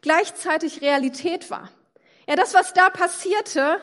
gleichzeitig 0.00 0.80
Realität 0.80 1.50
war. 1.50 1.70
Ja, 2.28 2.36
das, 2.36 2.54
was 2.54 2.72
da 2.72 2.90
passierte, 2.90 3.80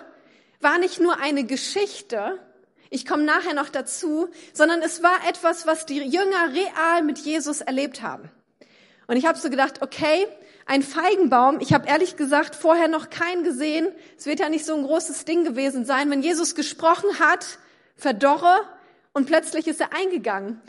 war 0.61 0.77
nicht 0.77 0.99
nur 0.99 1.19
eine 1.19 1.45
Geschichte, 1.45 2.39
ich 2.89 3.05
komme 3.05 3.23
nachher 3.23 3.53
noch 3.53 3.69
dazu, 3.69 4.29
sondern 4.53 4.81
es 4.81 5.03
war 5.03 5.27
etwas, 5.27 5.67
was 5.67 5.85
die 5.85 5.99
Jünger 5.99 6.53
real 6.53 7.03
mit 7.03 7.19
Jesus 7.19 7.61
erlebt 7.61 8.01
haben. 8.01 8.29
Und 9.07 9.17
ich 9.17 9.25
habe 9.25 9.37
so 9.37 9.49
gedacht, 9.49 9.81
okay, 9.81 10.27
ein 10.65 10.83
Feigenbaum, 10.83 11.59
ich 11.61 11.73
habe 11.73 11.87
ehrlich 11.87 12.15
gesagt 12.15 12.55
vorher 12.55 12.87
noch 12.87 13.09
keinen 13.09 13.43
gesehen. 13.43 13.87
Es 14.17 14.27
wird 14.27 14.39
ja 14.39 14.49
nicht 14.49 14.65
so 14.65 14.75
ein 14.75 14.83
großes 14.83 15.25
Ding 15.25 15.43
gewesen 15.43 15.85
sein, 15.85 16.11
wenn 16.11 16.21
Jesus 16.21 16.53
gesprochen 16.53 17.19
hat, 17.19 17.57
verdorre 17.95 18.61
und 19.13 19.25
plötzlich 19.25 19.67
ist 19.67 19.81
er 19.81 19.93
eingegangen. 19.93 20.61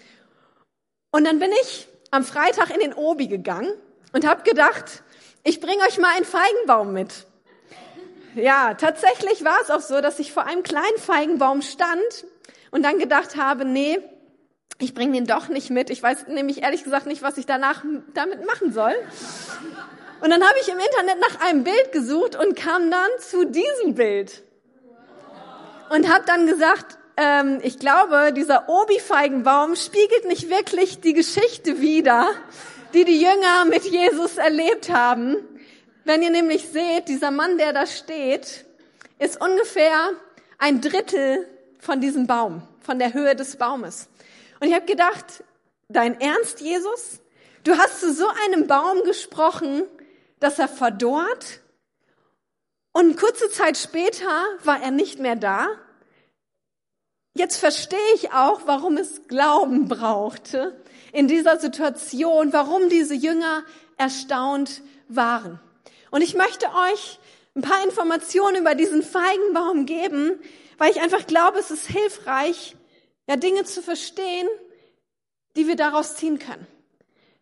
Und 1.10 1.24
dann 1.24 1.38
bin 1.38 1.50
ich 1.62 1.88
am 2.10 2.24
Freitag 2.24 2.70
in 2.70 2.80
den 2.80 2.94
Obi 2.94 3.28
gegangen 3.28 3.72
und 4.12 4.26
habe 4.26 4.42
gedacht, 4.42 5.02
ich 5.42 5.60
bringe 5.60 5.82
euch 5.84 5.98
mal 5.98 6.14
einen 6.16 6.24
Feigenbaum 6.24 6.92
mit. 6.92 7.26
Ja, 8.34 8.74
tatsächlich 8.74 9.44
war 9.44 9.58
es 9.62 9.70
auch 9.70 9.80
so, 9.80 10.00
dass 10.00 10.18
ich 10.18 10.32
vor 10.32 10.46
einem 10.46 10.62
kleinen 10.62 10.98
Feigenbaum 10.98 11.62
stand 11.62 12.26
und 12.70 12.84
dann 12.84 12.98
gedacht 12.98 13.36
habe, 13.36 13.64
nee, 13.64 13.98
ich 14.78 14.94
bringe 14.94 15.12
den 15.12 15.26
doch 15.26 15.48
nicht 15.48 15.70
mit. 15.70 15.90
Ich 15.90 16.02
weiß 16.02 16.28
nämlich 16.28 16.62
ehrlich 16.62 16.84
gesagt 16.84 17.06
nicht, 17.06 17.22
was 17.22 17.38
ich 17.38 17.46
danach 17.46 17.84
damit 18.14 18.46
machen 18.46 18.72
soll. 18.72 18.94
Und 20.20 20.30
dann 20.30 20.42
habe 20.42 20.54
ich 20.60 20.68
im 20.68 20.78
Internet 20.78 21.20
nach 21.20 21.48
einem 21.48 21.64
Bild 21.64 21.92
gesucht 21.92 22.36
und 22.36 22.56
kam 22.56 22.90
dann 22.90 23.08
zu 23.20 23.44
diesem 23.44 23.94
Bild. 23.94 24.42
Und 25.90 26.12
habe 26.12 26.24
dann 26.24 26.46
gesagt, 26.46 26.98
ähm, 27.16 27.58
ich 27.62 27.78
glaube, 27.78 28.32
dieser 28.32 28.68
Obi-Feigenbaum 28.68 29.76
spiegelt 29.76 30.26
nicht 30.26 30.48
wirklich 30.48 31.00
die 31.00 31.14
Geschichte 31.14 31.80
wider, 31.80 32.28
die 32.94 33.04
die 33.04 33.20
Jünger 33.20 33.64
mit 33.66 33.84
Jesus 33.84 34.38
erlebt 34.38 34.90
haben. 34.90 35.36
Wenn 36.10 36.22
ihr 36.22 36.30
nämlich 36.30 36.68
seht, 36.68 37.06
dieser 37.06 37.30
Mann, 37.30 37.56
der 37.56 37.72
da 37.72 37.86
steht, 37.86 38.64
ist 39.20 39.40
ungefähr 39.40 40.10
ein 40.58 40.80
Drittel 40.80 41.46
von 41.78 42.00
diesem 42.00 42.26
Baum, 42.26 42.66
von 42.80 42.98
der 42.98 43.14
Höhe 43.14 43.36
des 43.36 43.54
Baumes. 43.54 44.08
Und 44.58 44.66
ich 44.66 44.74
habe 44.74 44.86
gedacht, 44.86 45.44
dein 45.88 46.20
Ernst, 46.20 46.62
Jesus? 46.62 47.20
Du 47.62 47.78
hast 47.78 48.00
zu 48.00 48.12
so 48.12 48.26
einem 48.44 48.66
Baum 48.66 49.04
gesprochen, 49.04 49.84
dass 50.40 50.58
er 50.58 50.66
verdorrt 50.66 51.60
und 52.90 53.16
kurze 53.16 53.48
Zeit 53.48 53.78
später 53.78 54.42
war 54.64 54.82
er 54.82 54.90
nicht 54.90 55.20
mehr 55.20 55.36
da. 55.36 55.68
Jetzt 57.34 57.58
verstehe 57.58 58.14
ich 58.16 58.32
auch, 58.32 58.62
warum 58.66 58.96
es 58.96 59.28
Glauben 59.28 59.86
brauchte 59.86 60.76
in 61.12 61.28
dieser 61.28 61.60
Situation, 61.60 62.52
warum 62.52 62.88
diese 62.88 63.14
Jünger 63.14 63.62
erstaunt 63.96 64.82
waren. 65.06 65.60
Und 66.10 66.22
ich 66.22 66.34
möchte 66.34 66.66
euch 66.66 67.18
ein 67.54 67.62
paar 67.62 67.82
Informationen 67.84 68.56
über 68.56 68.74
diesen 68.74 69.02
Feigenbaum 69.02 69.86
geben, 69.86 70.40
weil 70.78 70.90
ich 70.90 71.00
einfach 71.00 71.26
glaube, 71.26 71.58
es 71.58 71.70
ist 71.70 71.86
hilfreich, 71.86 72.76
ja, 73.26 73.36
Dinge 73.36 73.64
zu 73.64 73.82
verstehen, 73.82 74.48
die 75.56 75.66
wir 75.66 75.76
daraus 75.76 76.16
ziehen 76.16 76.38
können. 76.38 76.66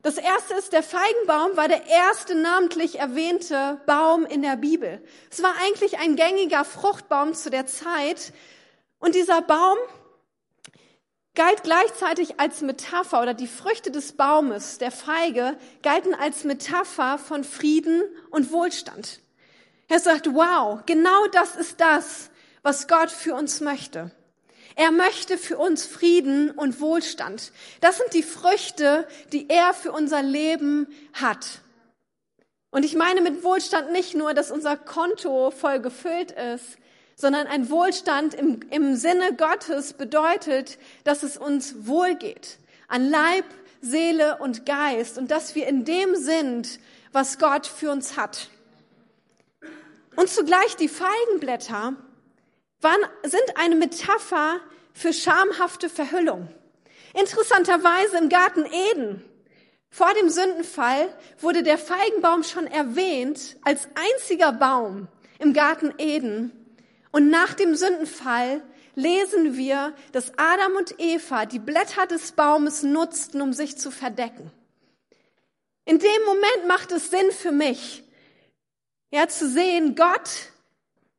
Das 0.02 0.16
erste 0.16 0.54
ist, 0.54 0.72
der 0.72 0.82
Feigenbaum 0.82 1.56
war 1.56 1.66
der 1.66 1.86
erste 1.86 2.34
namentlich 2.34 2.98
erwähnte 2.98 3.80
Baum 3.84 4.24
in 4.26 4.42
der 4.42 4.56
Bibel. 4.56 5.02
Es 5.30 5.42
war 5.42 5.54
eigentlich 5.60 5.98
ein 5.98 6.14
gängiger 6.14 6.64
Fruchtbaum 6.64 7.34
zu 7.34 7.50
der 7.50 7.66
Zeit. 7.66 8.32
Und 9.00 9.14
dieser 9.14 9.42
Baum 9.42 9.76
galt 11.38 11.62
gleichzeitig 11.62 12.40
als 12.40 12.62
Metapher 12.62 13.22
oder 13.22 13.32
die 13.32 13.46
Früchte 13.46 13.92
des 13.92 14.14
Baumes, 14.14 14.78
der 14.78 14.90
Feige, 14.90 15.56
galten 15.84 16.12
als 16.12 16.42
Metapher 16.42 17.16
von 17.16 17.44
Frieden 17.44 18.02
und 18.30 18.50
Wohlstand. 18.50 19.20
Er 19.86 20.00
sagt, 20.00 20.34
wow, 20.34 20.80
genau 20.84 21.28
das 21.28 21.54
ist 21.54 21.80
das, 21.80 22.30
was 22.62 22.88
Gott 22.88 23.12
für 23.12 23.36
uns 23.36 23.60
möchte. 23.60 24.10
Er 24.74 24.90
möchte 24.90 25.38
für 25.38 25.58
uns 25.58 25.86
Frieden 25.86 26.50
und 26.50 26.80
Wohlstand. 26.80 27.52
Das 27.80 27.98
sind 27.98 28.14
die 28.14 28.24
Früchte, 28.24 29.06
die 29.32 29.48
er 29.48 29.74
für 29.74 29.92
unser 29.92 30.24
Leben 30.24 30.88
hat. 31.12 31.60
Und 32.72 32.84
ich 32.84 32.96
meine 32.96 33.20
mit 33.20 33.44
Wohlstand 33.44 33.92
nicht 33.92 34.16
nur, 34.16 34.34
dass 34.34 34.50
unser 34.50 34.76
Konto 34.76 35.52
voll 35.52 35.78
gefüllt 35.78 36.32
ist, 36.32 36.78
sondern 37.18 37.48
ein 37.48 37.68
Wohlstand 37.68 38.32
im, 38.34 38.60
im 38.70 38.94
Sinne 38.94 39.34
Gottes 39.34 39.92
bedeutet, 39.92 40.78
dass 41.02 41.24
es 41.24 41.36
uns 41.36 41.74
wohlgeht. 41.86 42.58
An 42.86 43.10
Leib, 43.10 43.44
Seele 43.80 44.38
und 44.38 44.64
Geist 44.64 45.18
und 45.18 45.32
dass 45.32 45.56
wir 45.56 45.66
in 45.66 45.84
dem 45.84 46.14
sind, 46.14 46.78
was 47.10 47.40
Gott 47.40 47.66
für 47.66 47.90
uns 47.90 48.16
hat. 48.16 48.48
Und 50.14 50.28
zugleich 50.28 50.76
die 50.76 50.88
Feigenblätter 50.88 51.94
waren, 52.80 53.00
sind 53.24 53.56
eine 53.56 53.74
Metapher 53.74 54.60
für 54.92 55.12
schamhafte 55.12 55.88
Verhüllung. 55.88 56.48
Interessanterweise 57.14 58.18
im 58.18 58.28
Garten 58.28 58.64
Eden 58.64 59.24
vor 59.90 60.12
dem 60.14 60.28
Sündenfall 60.30 61.12
wurde 61.40 61.64
der 61.64 61.78
Feigenbaum 61.78 62.44
schon 62.44 62.68
erwähnt 62.68 63.56
als 63.64 63.88
einziger 63.96 64.52
Baum 64.52 65.08
im 65.40 65.52
Garten 65.52 65.94
Eden, 65.98 66.52
und 67.10 67.30
nach 67.30 67.54
dem 67.54 67.74
Sündenfall 67.74 68.62
lesen 68.94 69.56
wir, 69.56 69.94
dass 70.12 70.32
Adam 70.36 70.76
und 70.76 70.98
Eva 70.98 71.46
die 71.46 71.58
Blätter 71.58 72.06
des 72.06 72.32
Baumes 72.32 72.82
nutzten, 72.82 73.40
um 73.40 73.52
sich 73.52 73.78
zu 73.78 73.90
verdecken. 73.90 74.50
In 75.84 75.98
dem 75.98 76.24
Moment 76.26 76.66
macht 76.66 76.92
es 76.92 77.10
Sinn 77.10 77.30
für 77.30 77.52
mich, 77.52 78.02
ja, 79.10 79.26
zu 79.26 79.48
sehen, 79.48 79.94
Gott 79.94 80.50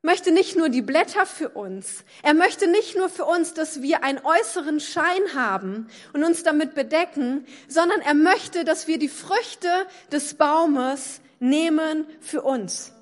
möchte 0.01 0.31
nicht 0.31 0.55
nur 0.55 0.69
die 0.69 0.81
Blätter 0.81 1.25
für 1.25 1.49
uns. 1.49 2.03
Er 2.21 2.33
möchte 2.33 2.67
nicht 2.67 2.95
nur 2.95 3.09
für 3.09 3.25
uns, 3.25 3.53
dass 3.53 3.81
wir 3.81 4.03
einen 4.03 4.19
äußeren 4.23 4.79
Schein 4.79 5.33
haben 5.33 5.89
und 6.13 6.23
uns 6.23 6.43
damit 6.43 6.75
bedecken, 6.75 7.45
sondern 7.67 8.01
er 8.01 8.13
möchte, 8.13 8.63
dass 8.63 8.87
wir 8.87 8.99
die 8.99 9.09
Früchte 9.09 9.69
des 10.11 10.35
Baumes 10.35 11.21
nehmen 11.39 12.05
für 12.21 12.43
uns. 12.43 12.93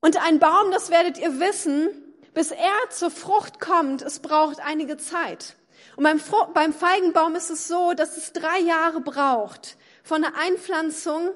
Und 0.00 0.16
ein 0.24 0.38
Baum, 0.38 0.70
das 0.70 0.90
werdet 0.90 1.18
ihr 1.18 1.40
wissen, 1.40 1.88
bis 2.32 2.50
er 2.50 2.90
zur 2.90 3.10
Frucht 3.10 3.60
kommt, 3.60 4.02
es 4.02 4.20
braucht 4.20 4.60
einige 4.60 4.96
Zeit. 4.96 5.56
Und 5.96 6.04
beim, 6.04 6.20
beim 6.54 6.72
Feigenbaum 6.72 7.34
ist 7.34 7.50
es 7.50 7.68
so, 7.68 7.92
dass 7.92 8.16
es 8.16 8.32
drei 8.32 8.58
Jahre 8.60 9.00
braucht 9.00 9.76
von 10.02 10.22
der 10.22 10.34
Einpflanzung 10.36 11.30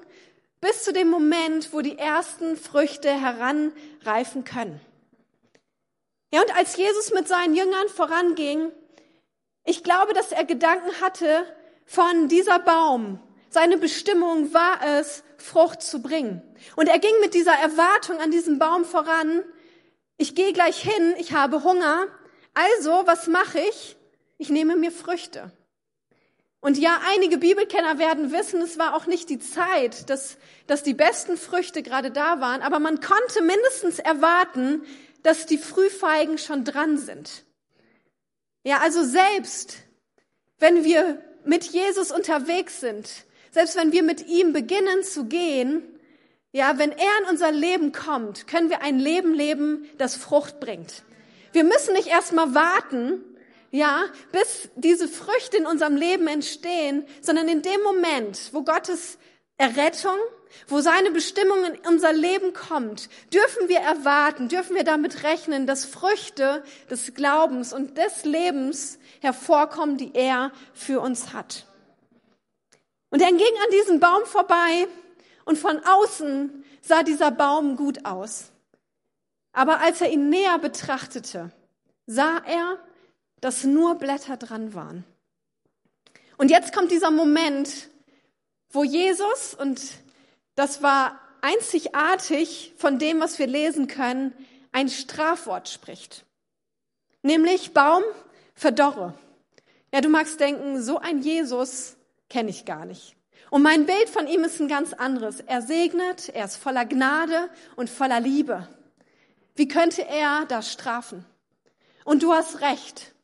bis 0.61 0.83
zu 0.83 0.93
dem 0.93 1.09
Moment, 1.09 1.73
wo 1.73 1.83
die 1.83 1.99
ersten 1.99 2.57
Früchte 2.57 3.11
heranreifen 3.11 4.45
können. 4.45 4.81
Ja, 6.33 6.41
und 6.41 6.57
als 6.57 6.77
Jesus 6.77 7.13
mit 7.13 7.29
seinen 7.29 7.55
Jüngern 7.55 7.89
voranging, 7.89 8.73
ich 9.65 9.85
glaube, 9.85 10.15
dass 10.15 10.33
er 10.33 10.45
Gedanken 10.45 11.01
hatte 11.01 11.45
von 11.85 12.29
dieser 12.29 12.59
Baum. 12.59 13.21
Seine 13.55 13.79
Bestimmung 13.79 14.53
war 14.53 14.81
es, 14.99 15.23
Frucht 15.37 15.81
zu 15.81 16.03
bringen. 16.03 16.43
Und 16.75 16.89
er 16.89 16.99
ging 16.99 17.15
mit 17.21 17.35
dieser 17.35 17.53
Erwartung 17.53 18.19
an 18.19 18.33
diesem 18.33 18.59
Baum 18.59 18.85
voran. 18.85 19.45
Ich 20.17 20.35
gehe 20.35 20.53
gleich 20.53 20.83
hin, 20.83 21.15
ich 21.19 21.35
habe 21.35 21.63
Hunger. 21.63 22.09
Also, 22.53 22.91
was 23.05 23.29
mache 23.29 23.61
ich? 23.61 23.97
Ich 24.39 24.49
nehme 24.49 24.75
mir 24.75 24.91
Früchte. 24.91 25.53
Und 26.59 26.79
ja, 26.79 27.01
einige 27.15 27.39
Bibelkenner 27.39 28.01
werden 28.01 28.33
wissen, 28.33 28.61
es 28.61 28.77
war 28.77 28.97
auch 28.97 29.07
nicht 29.07 29.31
die 29.31 29.39
Zeit, 29.39 30.11
dass, 30.11 30.37
dass 30.67 30.83
die 30.83 30.95
besten 30.95 31.37
Früchte 31.37 31.85
gerade 31.85 32.11
da 32.11 32.41
waren, 32.41 32.61
aber 32.61 32.81
man 32.81 33.01
konnte 33.01 33.41
mindestens 33.41 34.01
erwarten, 34.01 34.83
dass 35.23 35.47
die 35.47 35.59
Frühfeigen 35.59 36.39
schon 36.39 36.65
dran 36.65 36.99
sind. 36.99 37.45
Ja, 38.65 38.79
also 38.79 39.05
selbst 39.05 39.77
wenn 40.59 40.83
wir 40.83 41.23
mit 41.45 41.63
Jesus 41.63 42.11
unterwegs 42.11 42.81
sind, 42.81 43.27
selbst 43.55 43.77
wenn 43.77 43.93
wir 43.93 44.03
mit 44.03 44.27
ihm 44.27 44.53
beginnen 44.53 45.05
zu 45.05 45.27
gehen, 45.27 45.85
ja, 46.51 46.77
wenn 46.77 46.91
er 46.91 47.19
in 47.23 47.31
unser 47.31 47.53
Leben 47.53 47.93
kommt, 47.93 48.49
können 48.49 48.69
wir 48.69 48.83
ein 48.83 48.99
Leben 48.99 49.33
leben, 49.33 49.89
das 49.97 50.17
Frucht 50.17 50.59
bringt. 50.59 51.05
Wir 51.53 51.63
müssen 51.63 51.95
nicht 51.95 52.09
erstmal 52.09 52.53
warten, 52.57 53.23
ja, 53.71 54.07
bis 54.33 54.71
diese 54.75 55.07
Früchte 55.07 55.57
in 55.57 55.67
unserem 55.67 55.95
Leben 55.95 56.27
entstehen, 56.27 57.05
sondern 57.21 57.47
in 57.47 57.63
dem 57.63 57.81
Moment, 57.85 58.51
wo 58.51 58.63
Gottes 58.63 59.19
Errettung, 59.57 60.17
wo 60.67 60.81
seine 60.81 61.13
Bestimmung 61.13 61.65
in 61.65 61.79
unser 61.87 62.13
Leben 62.13 62.55
kommt, 62.55 63.09
dürfen 63.33 63.69
wir 63.69 63.79
erwarten, 63.79 64.49
dürfen 64.49 64.75
wir 64.75 64.85
damit 64.85 65.23
rechnen, 65.23 65.69
dass 65.69 65.85
Früchte 65.85 66.65
des 66.91 67.15
Glaubens 67.15 67.73
und 67.73 67.99
des 67.99 68.25
Lebens 68.25 68.99
hervorkommen, 69.21 69.97
die 69.97 70.11
er 70.13 70.51
für 70.73 71.01
uns 71.01 71.33
hat. 71.33 71.67
Und 73.15 73.23
er 73.23 73.31
ging 73.31 73.41
an 73.63 73.71
diesem 73.71 74.01
Baum 74.01 74.27
vorbei 74.27 74.89
und 75.45 75.57
von 75.57 75.79
außen 75.85 76.65
sah 76.81 77.05
dieser 77.05 77.31
Baum 77.31 77.77
gut 77.77 78.05
aus. 78.05 78.51
Aber 79.53 79.79
als 79.79 80.01
er 80.01 80.11
ihn 80.11 80.31
näher 80.31 80.59
betrachtete, 80.59 81.53
sah 82.07 82.39
er, 82.39 82.77
dass 83.41 83.63
nur 83.63 83.95
Blätter 83.95 84.37
dran 84.37 84.75
waren. 84.75 85.05
Und 86.39 86.51
jetzt 86.51 86.75
kommt 86.75 86.91
dieser 86.91 87.13
Moment, 87.13 87.89
wo 88.71 88.83
Jesus, 88.83 89.55
und 89.55 89.81
das 90.57 90.83
war 90.83 91.21
einzigartig 91.41 92.73
von 92.79 92.99
dem, 92.99 93.21
was 93.21 93.39
wir 93.39 93.47
lesen 93.47 93.87
können, 93.87 94.35
ein 94.73 94.89
Strafwort 94.89 95.69
spricht. 95.69 96.25
Nämlich 97.23 97.75
Baum, 97.75 98.03
verdorre. 98.57 99.15
Ja, 99.93 100.01
du 100.01 100.09
magst 100.09 100.41
denken, 100.41 100.83
so 100.83 100.99
ein 100.99 101.23
Jesus 101.23 101.94
kenne 102.29 102.51
ich 102.51 102.65
gar 102.65 102.85
nicht. 102.85 103.17
Und 103.51 103.63
mein 103.63 103.87
Bild 103.87 104.09
von 104.09 104.27
ihm 104.27 104.45
ist 104.45 104.61
ein 104.61 104.69
ganz 104.69 104.93
anderes. 104.93 105.41
Er 105.41 105.63
segnet, 105.63 106.29
er 106.31 106.45
ist 106.45 106.57
voller 106.57 106.85
Gnade 106.85 107.51
und 107.77 107.91
voller 107.91 108.21
Liebe. 108.21 108.69
Wie 109.55 109.69
könnte 109.69 110.07
er 110.07 110.45
das 110.47 110.73
strafen? 110.73 111.25
Und 112.05 112.23
du 112.23 112.33
hast 112.33 112.61
recht. 112.61 113.15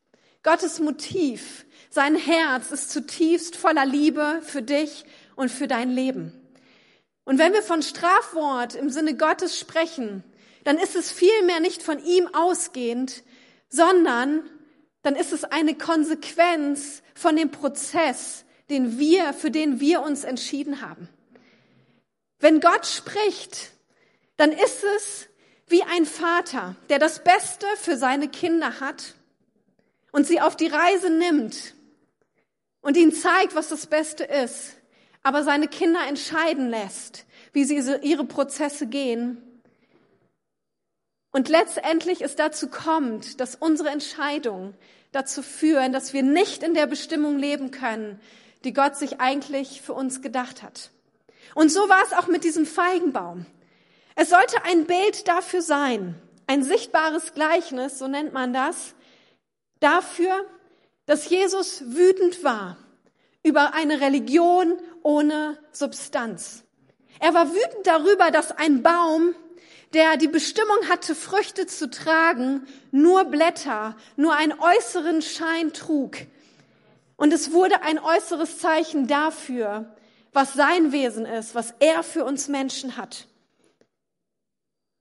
Gottes 0.42 0.78
Motiv, 0.78 1.66
sein 1.90 2.16
Herz 2.16 2.70
ist 2.70 2.90
zutiefst 2.90 3.56
voller 3.56 3.84
Liebe 3.84 4.40
für 4.42 4.62
dich 4.62 5.04
und 5.36 5.50
für 5.50 5.66
dein 5.66 5.90
Leben. 5.90 6.32
Und 7.24 7.38
wenn 7.38 7.52
wir 7.52 7.62
von 7.62 7.82
Strafwort 7.82 8.74
im 8.74 8.88
Sinne 8.88 9.16
Gottes 9.16 9.58
sprechen, 9.58 10.24
dann 10.64 10.78
ist 10.78 10.96
es 10.96 11.10
vielmehr 11.10 11.60
nicht 11.60 11.82
von 11.82 12.02
ihm 12.04 12.28
ausgehend, 12.34 13.22
sondern 13.68 14.42
dann 15.02 15.16
ist 15.16 15.32
es 15.32 15.44
eine 15.44 15.74
Konsequenz 15.74 17.02
von 17.14 17.36
dem 17.36 17.50
Prozess, 17.50 18.44
den 18.70 18.98
wir, 18.98 19.32
für 19.32 19.50
den 19.50 19.80
wir 19.80 20.00
uns 20.02 20.24
entschieden 20.24 20.80
haben. 20.80 21.08
Wenn 22.38 22.60
Gott 22.60 22.86
spricht, 22.86 23.72
dann 24.36 24.52
ist 24.52 24.84
es 24.96 25.28
wie 25.66 25.82
ein 25.82 26.06
Vater, 26.06 26.76
der 26.88 26.98
das 26.98 27.22
Beste 27.22 27.66
für 27.76 27.96
seine 27.96 28.28
Kinder 28.28 28.80
hat 28.80 29.14
und 30.12 30.26
sie 30.26 30.40
auf 30.40 30.56
die 30.56 30.66
Reise 30.66 31.10
nimmt 31.10 31.74
und 32.80 32.96
ihnen 32.96 33.12
zeigt, 33.12 33.54
was 33.54 33.68
das 33.68 33.86
Beste 33.86 34.24
ist, 34.24 34.76
aber 35.22 35.44
seine 35.44 35.68
Kinder 35.68 36.00
entscheiden 36.08 36.70
lässt, 36.70 37.26
wie 37.52 37.64
sie 37.64 37.76
ihre 38.02 38.24
Prozesse 38.24 38.86
gehen. 38.86 39.42
Und 41.30 41.48
letztendlich 41.48 42.22
es 42.22 42.34
dazu 42.34 42.68
kommt, 42.68 43.40
dass 43.40 43.54
unsere 43.54 43.90
Entscheidungen 43.90 44.74
dazu 45.12 45.42
führen, 45.42 45.92
dass 45.92 46.12
wir 46.12 46.22
nicht 46.22 46.62
in 46.62 46.74
der 46.74 46.86
Bestimmung 46.86 47.38
leben 47.38 47.70
können, 47.70 48.20
die 48.64 48.72
Gott 48.72 48.96
sich 48.96 49.20
eigentlich 49.20 49.82
für 49.82 49.94
uns 49.94 50.22
gedacht 50.22 50.62
hat. 50.62 50.90
Und 51.54 51.70
so 51.70 51.88
war 51.88 52.02
es 52.04 52.12
auch 52.12 52.26
mit 52.26 52.44
diesem 52.44 52.66
Feigenbaum. 52.66 53.46
Es 54.14 54.30
sollte 54.30 54.64
ein 54.64 54.86
Bild 54.86 55.28
dafür 55.28 55.62
sein, 55.62 56.14
ein 56.46 56.62
sichtbares 56.62 57.32
Gleichnis, 57.34 57.98
so 57.98 58.08
nennt 58.08 58.32
man 58.32 58.52
das, 58.52 58.94
dafür, 59.80 60.44
dass 61.06 61.28
Jesus 61.28 61.82
wütend 61.86 62.44
war 62.44 62.76
über 63.42 63.74
eine 63.74 64.00
Religion 64.00 64.78
ohne 65.02 65.58
Substanz. 65.72 66.64
Er 67.18 67.34
war 67.34 67.50
wütend 67.50 67.86
darüber, 67.86 68.30
dass 68.30 68.52
ein 68.52 68.82
Baum, 68.82 69.34
der 69.94 70.16
die 70.16 70.28
Bestimmung 70.28 70.88
hatte, 70.88 71.14
Früchte 71.14 71.66
zu 71.66 71.90
tragen, 71.90 72.66
nur 72.90 73.24
Blätter, 73.24 73.96
nur 74.16 74.34
einen 74.34 74.58
äußeren 74.58 75.22
Schein 75.22 75.72
trug. 75.72 76.16
Und 77.20 77.34
es 77.34 77.52
wurde 77.52 77.82
ein 77.82 77.98
äußeres 77.98 78.60
Zeichen 78.60 79.06
dafür, 79.06 79.94
was 80.32 80.54
sein 80.54 80.90
Wesen 80.90 81.26
ist, 81.26 81.54
was 81.54 81.74
er 81.78 82.02
für 82.02 82.24
uns 82.24 82.48
Menschen 82.48 82.96
hat. 82.96 83.26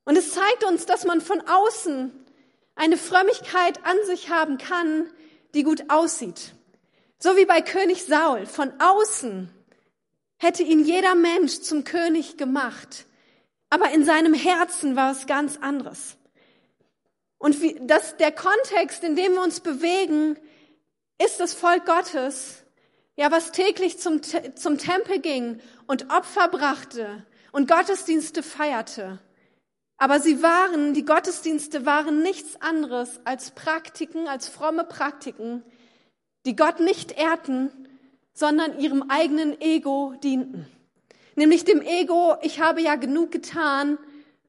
Und 0.04 0.18
es 0.18 0.34
zeigt 0.34 0.66
uns, 0.66 0.86
dass 0.86 1.06
man 1.06 1.22
von 1.22 1.40
außen 1.40 2.12
eine 2.76 2.98
Frömmigkeit 2.98 3.86
an 3.86 3.96
sich 4.06 4.30
haben 4.30 4.58
kann, 4.58 5.10
die 5.54 5.64
gut 5.64 5.90
aussieht. 5.90 6.56
So 7.20 7.38
wie 7.38 7.46
bei 7.46 7.62
König 7.62 8.04
Saul. 8.04 8.46
Von 8.48 8.74
außen 8.82 9.50
hätte 10.40 10.64
ihn 10.64 10.84
jeder 10.84 11.16
Mensch 11.16 11.62
zum 11.62 11.86
König 11.86 12.36
gemacht. 12.36 13.06
Aber 13.70 13.92
in 13.92 14.04
seinem 14.04 14.34
Herzen 14.34 14.98
war 14.98 15.14
es 15.14 15.26
ganz 15.26 15.56
anderes. 15.56 16.18
Und 17.38 17.62
wie, 17.62 17.80
das, 17.80 18.18
der 18.18 18.34
Kontext, 18.34 19.06
in 19.06 19.16
dem 19.16 19.36
wir 19.36 19.42
uns 19.42 19.62
bewegen, 19.62 20.38
ist 21.24 21.40
das 21.40 21.54
Volk 21.54 21.86
Gottes, 21.86 22.64
ja, 23.16 23.32
was 23.32 23.52
täglich 23.52 24.00
zum, 24.00 24.22
zum 24.24 24.78
Tempel 24.78 25.20
ging 25.20 25.60
und 25.88 26.10
Opfer 26.10 26.48
brachte 26.48 27.26
und 27.52 27.70
Gottesdienste 27.70 28.44
feierte. 28.44 29.20
Aber 29.98 30.22
sie 30.22 30.42
waren, 30.42 30.94
die 30.94 31.04
Gottesdienste 31.04 31.86
waren 31.86 32.22
nichts 32.22 32.62
anderes 32.62 33.20
als 33.26 33.52
Praktiken, 33.52 34.30
als 34.30 34.48
fromme 34.48 34.86
Praktiken, 34.86 35.64
die 36.46 36.56
Gott 36.56 36.80
nicht 36.80 37.12
ehrten, 37.12 37.70
sondern 38.34 38.80
ihrem 38.80 39.10
eigenen 39.10 39.60
Ego 39.60 40.14
dienten. 40.24 40.66
Nämlich 41.36 41.66
dem 41.66 41.82
Ego, 41.82 42.38
ich 42.42 42.62
habe 42.62 42.82
ja 42.82 42.96
genug 42.96 43.32
getan, 43.32 43.98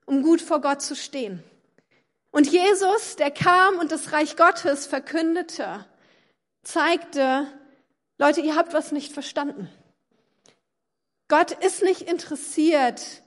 um 0.06 0.22
gut 0.22 0.40
vor 0.40 0.60
Gott 0.60 0.82
zu 0.82 0.94
stehen. 0.94 1.42
Und 2.30 2.46
Jesus, 2.46 3.16
der 3.16 3.32
kam 3.32 3.78
und 3.78 3.90
das 3.90 4.12
Reich 4.12 4.36
Gottes 4.36 4.86
verkündete, 4.86 5.84
zeigte, 6.62 7.46
Leute, 8.18 8.40
ihr 8.40 8.56
habt 8.56 8.74
was 8.74 8.92
nicht 8.92 9.12
verstanden. 9.12 9.68
Gott 11.28 11.52
ist 11.52 11.82
nicht 11.82 12.02
interessiert 12.02 13.22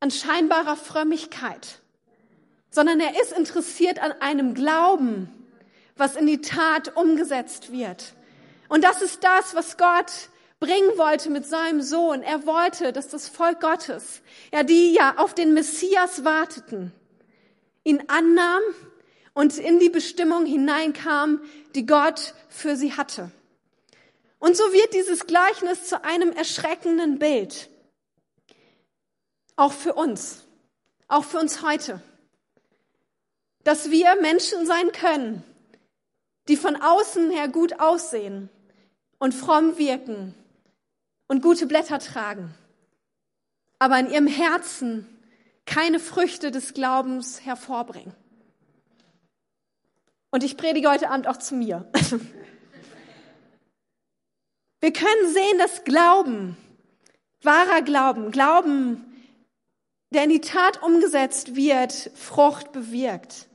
an 0.00 0.10
scheinbarer 0.10 0.76
Frömmigkeit, 0.76 1.80
sondern 2.70 3.00
er 3.00 3.20
ist 3.20 3.32
interessiert 3.32 3.98
an 3.98 4.12
einem 4.20 4.54
Glauben, 4.54 5.32
was 5.96 6.16
in 6.16 6.26
die 6.26 6.42
Tat 6.42 6.96
umgesetzt 6.96 7.72
wird. 7.72 8.12
Und 8.68 8.84
das 8.84 9.00
ist 9.00 9.24
das, 9.24 9.54
was 9.54 9.78
Gott 9.78 10.28
bringen 10.60 10.96
wollte 10.96 11.30
mit 11.30 11.46
seinem 11.46 11.82
Sohn. 11.82 12.22
Er 12.22 12.46
wollte, 12.46 12.92
dass 12.92 13.08
das 13.08 13.28
Volk 13.28 13.60
Gottes, 13.60 14.22
ja, 14.52 14.62
die 14.62 14.92
ja 14.92 15.14
auf 15.16 15.34
den 15.34 15.54
Messias 15.54 16.24
warteten, 16.24 16.92
ihn 17.84 18.02
annahm 18.08 18.62
und 19.36 19.58
in 19.58 19.78
die 19.78 19.90
Bestimmung 19.90 20.46
hineinkam, 20.46 21.42
die 21.74 21.84
Gott 21.84 22.32
für 22.48 22.74
sie 22.74 22.94
hatte. 22.94 23.30
Und 24.38 24.56
so 24.56 24.62
wird 24.72 24.94
dieses 24.94 25.26
Gleichnis 25.26 25.84
zu 25.84 26.02
einem 26.02 26.32
erschreckenden 26.32 27.18
Bild. 27.18 27.68
Auch 29.54 29.74
für 29.74 29.92
uns. 29.92 30.46
Auch 31.06 31.22
für 31.22 31.38
uns 31.38 31.60
heute. 31.60 32.00
Dass 33.62 33.90
wir 33.90 34.18
Menschen 34.22 34.64
sein 34.64 34.90
können, 34.92 35.42
die 36.48 36.56
von 36.56 36.74
außen 36.74 37.30
her 37.30 37.48
gut 37.48 37.78
aussehen 37.78 38.48
und 39.18 39.34
fromm 39.34 39.76
wirken 39.76 40.34
und 41.26 41.42
gute 41.42 41.66
Blätter 41.66 41.98
tragen, 41.98 42.54
aber 43.78 43.98
in 43.98 44.10
ihrem 44.10 44.28
Herzen 44.28 45.06
keine 45.66 46.00
Früchte 46.00 46.50
des 46.50 46.72
Glaubens 46.72 47.44
hervorbringen. 47.44 48.14
Und 50.36 50.44
ich 50.44 50.58
predige 50.58 50.90
heute 50.90 51.08
Abend 51.08 51.26
auch 51.28 51.38
zu 51.38 51.54
mir. 51.54 51.90
Wir 54.82 54.92
können 54.92 55.32
sehen, 55.32 55.56
dass 55.56 55.82
Glauben, 55.84 56.58
wahrer 57.40 57.80
Glauben, 57.80 58.30
Glauben, 58.32 59.02
der 60.12 60.24
in 60.24 60.28
die 60.28 60.42
Tat 60.42 60.82
umgesetzt 60.82 61.56
wird, 61.56 62.10
Frucht 62.14 62.72
bewirkt. 62.72 63.48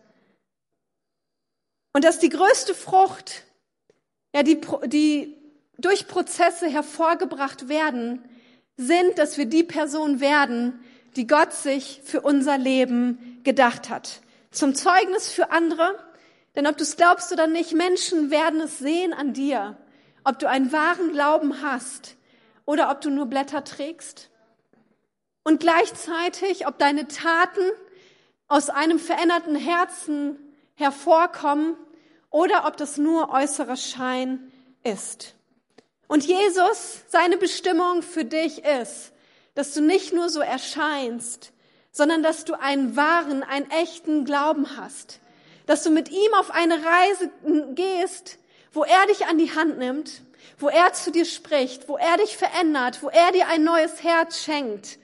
Und 1.93 2.03
dass 2.03 2.17
die 2.17 2.29
größte 2.29 2.73
Frucht, 2.73 3.43
ja, 4.35 4.41
die, 4.41 4.59
die 4.87 5.37
durch 5.77 6.07
Prozesse 6.07 6.67
hervorgebracht 6.67 7.69
werden, 7.69 8.27
sind, 8.75 9.19
dass 9.19 9.37
wir 9.37 9.45
die 9.45 9.63
Person 9.63 10.19
werden, 10.19 10.83
die 11.15 11.27
Gott 11.27 11.53
sich 11.53 12.01
für 12.03 12.21
unser 12.21 12.57
Leben 12.57 13.39
gedacht 13.43 13.91
hat. 13.91 14.21
Zum 14.49 14.73
Zeugnis 14.73 15.31
für 15.31 15.51
andere, 15.51 16.10
denn 16.55 16.67
ob 16.67 16.77
du 16.77 16.83
es 16.83 16.97
glaubst 16.97 17.31
oder 17.31 17.47
nicht, 17.47 17.73
Menschen 17.73 18.29
werden 18.29 18.61
es 18.61 18.79
sehen 18.79 19.13
an 19.13 19.33
dir, 19.33 19.77
ob 20.23 20.39
du 20.39 20.49
einen 20.49 20.71
wahren 20.71 21.11
Glauben 21.11 21.61
hast 21.61 22.17
oder 22.65 22.91
ob 22.91 23.01
du 23.01 23.09
nur 23.09 23.25
Blätter 23.25 23.63
trägst. 23.63 24.29
Und 25.43 25.59
gleichzeitig, 25.59 26.67
ob 26.67 26.77
deine 26.77 27.07
Taten 27.07 27.61
aus 28.47 28.69
einem 28.69 28.99
veränderten 28.99 29.55
Herzen 29.55 30.37
hervorkommen 30.75 31.77
oder 32.29 32.67
ob 32.67 32.77
das 32.77 32.97
nur 32.97 33.29
äußerer 33.29 33.77
Schein 33.77 34.51
ist. 34.83 35.35
Und 36.07 36.25
Jesus, 36.25 37.05
seine 37.07 37.37
Bestimmung 37.37 38.03
für 38.03 38.25
dich 38.25 38.65
ist, 38.65 39.13
dass 39.55 39.73
du 39.73 39.81
nicht 39.81 40.11
nur 40.11 40.29
so 40.29 40.41
erscheinst, 40.41 41.53
sondern 41.91 42.23
dass 42.23 42.43
du 42.43 42.59
einen 42.59 42.97
wahren, 42.97 43.43
einen 43.43 43.69
echten 43.71 44.25
Glauben 44.25 44.75
hast. 44.75 45.20
Dass 45.71 45.83
du 45.83 45.89
mit 45.89 46.11
ihm 46.11 46.33
auf 46.33 46.51
eine 46.51 46.83
Reise 46.83 47.31
gehst, 47.75 48.39
wo 48.73 48.83
er 48.83 49.05
dich 49.05 49.27
an 49.27 49.37
die 49.37 49.55
Hand 49.55 49.77
nimmt, 49.77 50.21
wo 50.57 50.67
er 50.67 50.91
zu 50.91 51.13
dir 51.13 51.23
spricht, 51.23 51.87
wo 51.87 51.95
er 51.95 52.17
dich 52.17 52.35
verändert, 52.35 53.01
wo 53.01 53.07
er 53.07 53.31
dir 53.31 53.47
ein 53.47 53.63
neues 53.63 54.03
Herz 54.03 54.43
schenkt 54.43 54.99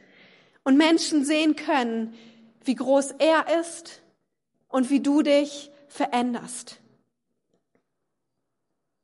und 0.66 0.76
Menschen 0.76 1.24
sehen 1.24 1.56
können, 1.56 2.20
wie 2.66 2.76
groß 2.76 3.12
er 3.20 3.62
ist 3.62 4.02
und 4.68 4.90
wie 4.90 5.00
du 5.00 5.22
dich 5.22 5.72
veränderst. 5.88 6.82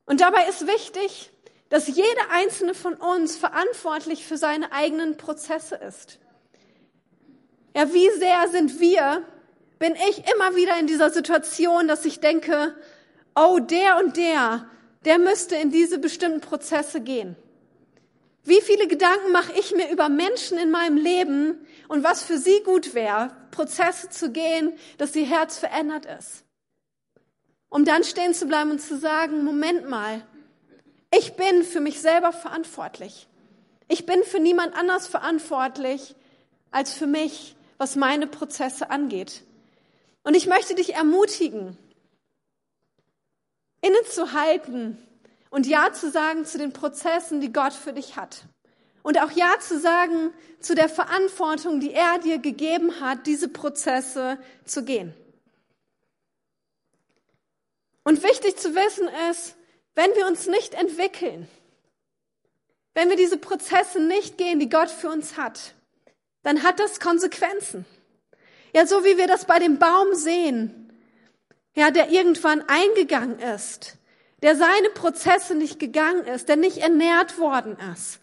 Und 0.05 0.19
dabei 0.19 0.45
ist 0.49 0.67
wichtig, 0.67 1.31
dass 1.69 1.87
jeder 1.87 2.29
einzelne 2.29 2.73
von 2.73 2.95
uns 2.95 3.37
verantwortlich 3.37 4.25
für 4.25 4.35
seine 4.35 4.73
eigenen 4.73 5.15
Prozesse 5.15 5.75
ist. 5.75 6.19
Ja, 7.73 7.93
wie 7.93 8.09
sehr 8.19 8.49
sind 8.49 8.81
wir, 8.81 9.25
bin 9.83 9.95
ich 9.95 10.23
immer 10.33 10.55
wieder 10.55 10.79
in 10.79 10.87
dieser 10.87 11.09
Situation, 11.09 11.89
dass 11.89 12.05
ich 12.05 12.21
denke, 12.21 12.73
oh, 13.35 13.59
der 13.59 13.97
und 13.97 14.15
der, 14.15 14.65
der 15.03 15.19
müsste 15.19 15.57
in 15.57 15.71
diese 15.71 15.99
bestimmten 15.99 16.39
Prozesse 16.39 17.01
gehen. 17.01 17.35
Wie 18.45 18.61
viele 18.61 18.87
Gedanken 18.87 19.33
mache 19.33 19.51
ich 19.59 19.75
mir 19.75 19.91
über 19.91 20.07
Menschen 20.07 20.57
in 20.57 20.71
meinem 20.71 20.95
Leben 20.95 21.67
und 21.89 22.01
was 22.01 22.23
für 22.23 22.37
sie 22.37 22.61
gut 22.63 22.93
wäre, 22.93 23.35
Prozesse 23.51 24.07
zu 24.07 24.31
gehen, 24.31 24.71
dass 24.99 25.17
ihr 25.17 25.25
Herz 25.25 25.57
verändert 25.57 26.05
ist. 26.05 26.45
Um 27.67 27.83
dann 27.83 28.05
stehen 28.05 28.33
zu 28.33 28.45
bleiben 28.45 28.71
und 28.71 28.79
zu 28.79 28.97
sagen, 28.97 29.43
Moment 29.43 29.89
mal, 29.89 30.25
ich 31.13 31.33
bin 31.33 31.61
für 31.65 31.81
mich 31.81 31.99
selber 31.99 32.31
verantwortlich. 32.31 33.27
Ich 33.89 34.05
bin 34.05 34.23
für 34.23 34.39
niemand 34.39 34.77
anders 34.77 35.07
verantwortlich 35.07 36.15
als 36.71 36.93
für 36.93 37.05
mich, 37.05 37.57
was 37.77 37.97
meine 37.97 38.27
Prozesse 38.27 38.89
angeht. 38.89 39.43
Und 40.23 40.35
ich 40.35 40.47
möchte 40.47 40.73
dich 40.75 40.95
ermutigen, 40.95 41.77
innezuhalten 43.81 44.97
und 45.49 45.67
Ja 45.67 45.91
zu 45.93 46.09
sagen 46.09 46.45
zu 46.45 46.57
den 46.57 46.73
Prozessen, 46.73 47.41
die 47.41 47.51
Gott 47.51 47.73
für 47.73 47.93
dich 47.93 48.15
hat. 48.15 48.45
Und 49.03 49.19
auch 49.19 49.31
Ja 49.31 49.59
zu 49.59 49.79
sagen 49.79 50.33
zu 50.61 50.75
der 50.75 50.87
Verantwortung, 50.87 51.81
die 51.81 51.93
er 51.93 52.19
dir 52.19 52.39
gegeben 52.39 53.01
hat, 53.01 53.27
diese 53.27 53.49
Prozesse 53.49 54.39
zu 54.65 54.83
gehen. 54.83 55.13
Und 58.05 58.23
wichtig 58.23 58.57
zu 58.57 58.73
wissen 58.75 59.09
ist, 59.29 59.55
wenn 59.95 60.13
wir 60.15 60.25
uns 60.25 60.47
nicht 60.47 60.73
entwickeln, 60.73 61.47
wenn 62.93 63.09
wir 63.09 63.17
diese 63.17 63.37
Prozesse 63.37 63.99
nicht 63.99 64.37
gehen, 64.37 64.59
die 64.59 64.69
Gott 64.69 64.89
für 64.89 65.09
uns 65.09 65.37
hat, 65.37 65.73
dann 66.43 66.63
hat 66.63 66.79
das 66.79 66.99
Konsequenzen. 66.99 67.85
Ja, 68.73 68.87
so 68.87 69.03
wie 69.03 69.17
wir 69.17 69.27
das 69.27 69.45
bei 69.45 69.59
dem 69.59 69.77
Baum 69.77 70.13
sehen, 70.13 70.91
ja, 71.75 71.91
der 71.91 72.09
irgendwann 72.09 72.63
eingegangen 72.67 73.39
ist, 73.39 73.97
der 74.41 74.55
seine 74.55 74.89
Prozesse 74.89 75.55
nicht 75.55 75.79
gegangen 75.79 76.25
ist, 76.25 76.49
der 76.49 76.55
nicht 76.55 76.77
ernährt 76.77 77.37
worden 77.37 77.77
ist, 77.93 78.19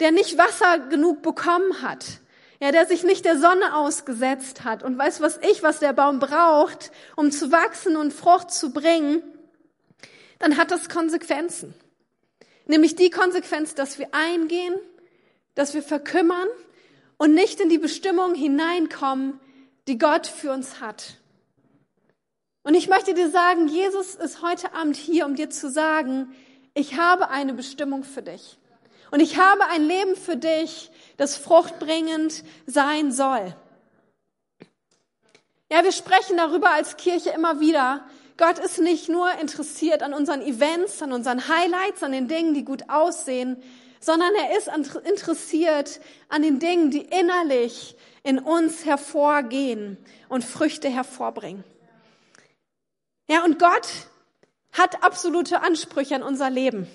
der 0.00 0.12
nicht 0.12 0.38
Wasser 0.38 0.78
genug 0.78 1.22
bekommen 1.22 1.82
hat, 1.82 2.04
ja, 2.60 2.70
der 2.70 2.86
sich 2.86 3.02
nicht 3.02 3.24
der 3.24 3.38
Sonne 3.38 3.74
ausgesetzt 3.74 4.64
hat 4.64 4.82
und 4.82 4.96
weiß 4.96 5.20
was 5.20 5.38
ich, 5.38 5.62
was 5.62 5.80
der 5.80 5.92
Baum 5.92 6.20
braucht, 6.20 6.92
um 7.16 7.30
zu 7.30 7.50
wachsen 7.52 7.96
und 7.96 8.12
Frucht 8.12 8.52
zu 8.52 8.72
bringen, 8.72 9.22
dann 10.38 10.56
hat 10.56 10.70
das 10.70 10.88
Konsequenzen. 10.88 11.74
Nämlich 12.66 12.94
die 12.94 13.10
Konsequenz, 13.10 13.74
dass 13.74 13.98
wir 13.98 14.08
eingehen, 14.12 14.74
dass 15.54 15.74
wir 15.74 15.82
verkümmern 15.82 16.48
und 17.16 17.34
nicht 17.34 17.60
in 17.60 17.68
die 17.68 17.78
Bestimmung 17.78 18.34
hineinkommen, 18.34 19.40
die 19.88 19.98
Gott 19.98 20.26
für 20.26 20.52
uns 20.52 20.80
hat. 20.80 21.14
Und 22.62 22.74
ich 22.74 22.88
möchte 22.88 23.14
dir 23.14 23.30
sagen, 23.30 23.68
Jesus 23.68 24.14
ist 24.14 24.42
heute 24.42 24.74
Abend 24.74 24.96
hier, 24.96 25.24
um 25.24 25.34
dir 25.34 25.48
zu 25.48 25.70
sagen, 25.70 26.34
ich 26.74 26.98
habe 26.98 27.30
eine 27.30 27.54
Bestimmung 27.54 28.04
für 28.04 28.22
dich. 28.22 28.58
Und 29.10 29.20
ich 29.20 29.38
habe 29.38 29.64
ein 29.68 29.84
Leben 29.84 30.16
für 30.16 30.36
dich, 30.36 30.90
das 31.16 31.38
fruchtbringend 31.38 32.44
sein 32.66 33.10
soll. 33.10 33.56
Ja, 35.72 35.82
wir 35.82 35.92
sprechen 35.92 36.36
darüber 36.36 36.70
als 36.70 36.98
Kirche 36.98 37.30
immer 37.30 37.58
wieder. 37.58 38.06
Gott 38.36 38.58
ist 38.58 38.78
nicht 38.78 39.08
nur 39.08 39.30
interessiert 39.40 40.02
an 40.02 40.12
unseren 40.12 40.42
Events, 40.42 41.02
an 41.02 41.12
unseren 41.12 41.48
Highlights, 41.48 42.02
an 42.02 42.12
den 42.12 42.28
Dingen, 42.28 42.52
die 42.52 42.64
gut 42.64 42.88
aussehen, 42.88 43.62
sondern 44.00 44.34
er 44.34 44.56
ist 44.58 44.68
interessiert 44.68 46.00
an 46.28 46.42
den 46.42 46.58
Dingen, 46.58 46.90
die 46.90 47.02
innerlich 47.02 47.96
in 48.22 48.38
uns 48.38 48.84
hervorgehen 48.84 49.96
und 50.28 50.44
Früchte 50.44 50.88
hervorbringen. 50.88 51.64
Ja, 53.30 53.44
und 53.44 53.58
Gott 53.58 53.88
hat 54.72 55.02
absolute 55.04 55.62
Ansprüche 55.62 56.14
an 56.14 56.22
unser 56.22 56.50
Leben. 56.50 56.86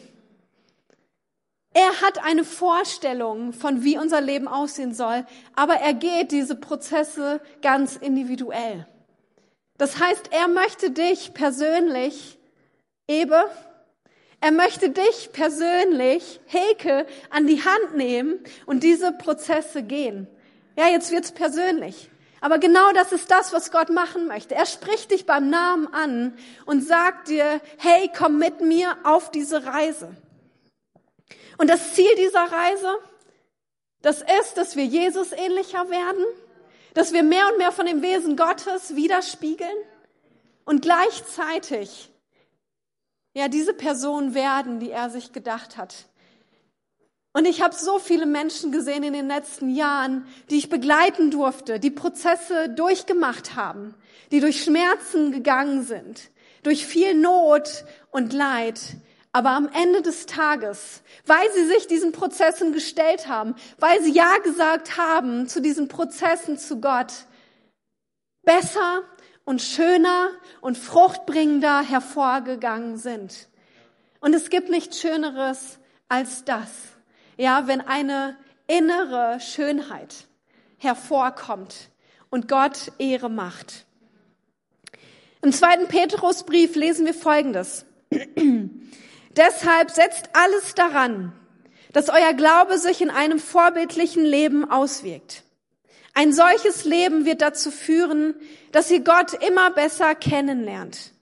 Er 1.74 2.02
hat 2.02 2.24
eine 2.24 2.44
Vorstellung 2.44 3.52
von, 3.52 3.84
wie 3.84 3.98
unser 3.98 4.22
Leben 4.22 4.48
aussehen 4.48 4.94
soll, 4.94 5.26
aber 5.56 5.76
er 5.76 5.94
geht 5.94 6.32
diese 6.32 6.56
Prozesse 6.56 7.42
ganz 7.62 7.96
individuell. 7.96 8.88
Das 9.78 10.00
heißt, 10.00 10.30
er 10.32 10.48
möchte 10.48 10.92
dich 10.92 11.34
persönlich, 11.34 12.38
Ebe, 13.08 13.50
er 14.40 14.52
möchte 14.52 14.92
dich 14.92 15.32
persönlich, 15.34 16.40
Heke, 16.46 17.08
an 17.32 17.48
die 17.48 17.64
Hand 17.64 17.96
nehmen 17.96 18.40
und 18.66 18.84
diese 18.84 19.12
Prozesse 19.12 19.84
gehen. 19.84 20.28
Ja, 20.76 20.88
jetzt 20.88 21.12
wird's 21.12 21.32
persönlich. 21.32 22.10
Aber 22.42 22.60
genau 22.60 22.92
das 22.92 23.14
ist 23.14 23.32
das, 23.32 23.54
was 23.54 23.72
Gott 23.72 23.90
machen 23.90 24.28
möchte. 24.28 24.54
Er 24.54 24.66
spricht 24.66 25.12
dich 25.12 25.26
beim 25.26 25.50
Namen 25.50 25.88
an 25.94 26.38
und 26.66 26.86
sagt 26.86 27.30
dir, 27.30 27.62
hey, 27.78 28.12
komm 28.18 28.38
mit 28.38 28.60
mir 28.60 28.98
auf 29.04 29.32
diese 29.32 29.66
Reise. 29.66 30.14
Und 31.58 31.70
das 31.70 31.94
Ziel 31.94 32.14
dieser 32.18 32.52
Reise, 32.52 32.98
das 34.02 34.22
ist, 34.42 34.58
dass 34.58 34.76
wir 34.76 34.84
Jesus 34.84 35.32
ähnlicher 35.32 35.90
werden, 35.90 36.26
dass 36.94 37.14
wir 37.14 37.24
mehr 37.24 37.48
und 37.52 37.58
mehr 37.58 37.72
von 37.72 37.86
dem 37.86 38.02
Wesen 38.02 38.36
Gottes 38.36 38.96
widerspiegeln 38.96 39.78
und 40.66 40.82
gleichzeitig 40.82 42.12
ja 43.34 43.48
diese 43.48 43.74
Person 43.74 44.34
werden, 44.34 44.80
die 44.80 44.92
er 44.92 45.10
sich 45.10 45.32
gedacht 45.32 45.78
hat. 45.78 46.10
Und 47.34 47.46
ich 47.46 47.62
habe 47.64 47.74
so 47.74 47.98
viele 47.98 48.28
Menschen 48.28 48.72
gesehen 48.72 49.02
in 49.02 49.14
den 49.14 49.28
letzten 49.28 49.72
Jahren, 49.72 50.28
die 50.52 50.58
ich 50.60 50.70
begleiten 50.70 51.32
durfte, 51.32 51.80
die 51.80 51.90
Prozesse 51.90 52.70
durchgemacht 52.70 53.56
haben, 53.56 53.96
die 54.32 54.40
durch 54.40 54.64
Schmerzen 54.64 55.32
gegangen 55.32 55.84
sind, 55.84 56.30
durch 56.62 56.86
viel 56.86 57.16
Not 57.16 57.86
und 58.12 58.34
Leid, 58.34 58.80
aber 59.32 59.50
am 59.50 59.68
Ende 59.74 60.04
des 60.04 60.28
Tages, 60.28 61.02
weil 61.26 61.52
sie 61.54 61.66
sich 61.66 61.88
diesen 61.88 62.12
Prozessen 62.12 62.72
gestellt 62.72 63.28
haben, 63.28 63.56
weil 63.80 64.02
sie 64.04 64.12
Ja 64.12 64.38
gesagt 64.38 64.98
haben 64.98 65.48
zu 65.48 65.60
diesen 65.60 65.88
Prozessen 65.88 66.60
zu 66.60 66.80
Gott, 66.80 67.12
besser 68.44 69.02
und 69.44 69.60
schöner 69.64 70.30
und 70.62 70.78
fruchtbringender 70.78 71.82
hervorgegangen 71.82 72.98
sind. 72.98 73.50
Und 74.20 74.36
es 74.36 74.52
gibt 74.52 74.70
nichts 74.70 75.02
Schöneres 75.02 75.80
als 76.08 76.46
das. 76.46 76.93
Ja, 77.44 77.68
wenn 77.68 77.82
eine 77.82 78.38
innere 78.68 79.38
Schönheit 79.42 80.28
hervorkommt 80.78 81.90
und 82.30 82.48
Gott 82.48 82.94
Ehre 83.00 83.30
macht. 83.30 83.86
Im 85.42 85.52
zweiten 85.52 85.90
Petrusbrief 85.90 86.78
lesen 86.78 87.06
wir 87.06 87.14
Folgendes. 87.14 87.86
Deshalb 89.36 89.92
setzt 89.92 90.30
alles 90.32 90.74
daran, 90.76 91.34
dass 91.92 92.08
euer 92.08 92.32
Glaube 92.32 92.78
sich 92.78 93.02
in 93.02 93.10
einem 93.10 93.40
vorbildlichen 93.40 94.24
Leben 94.24 94.72
auswirkt. 94.72 95.44
Ein 96.14 96.32
solches 96.32 96.86
Leben 96.86 97.26
wird 97.26 97.42
dazu 97.42 97.72
führen, 97.72 98.36
dass 98.72 98.90
ihr 98.90 99.02
Gott 99.02 99.34
immer 99.46 99.70
besser 99.72 100.16
kennenlernt. 100.16 101.13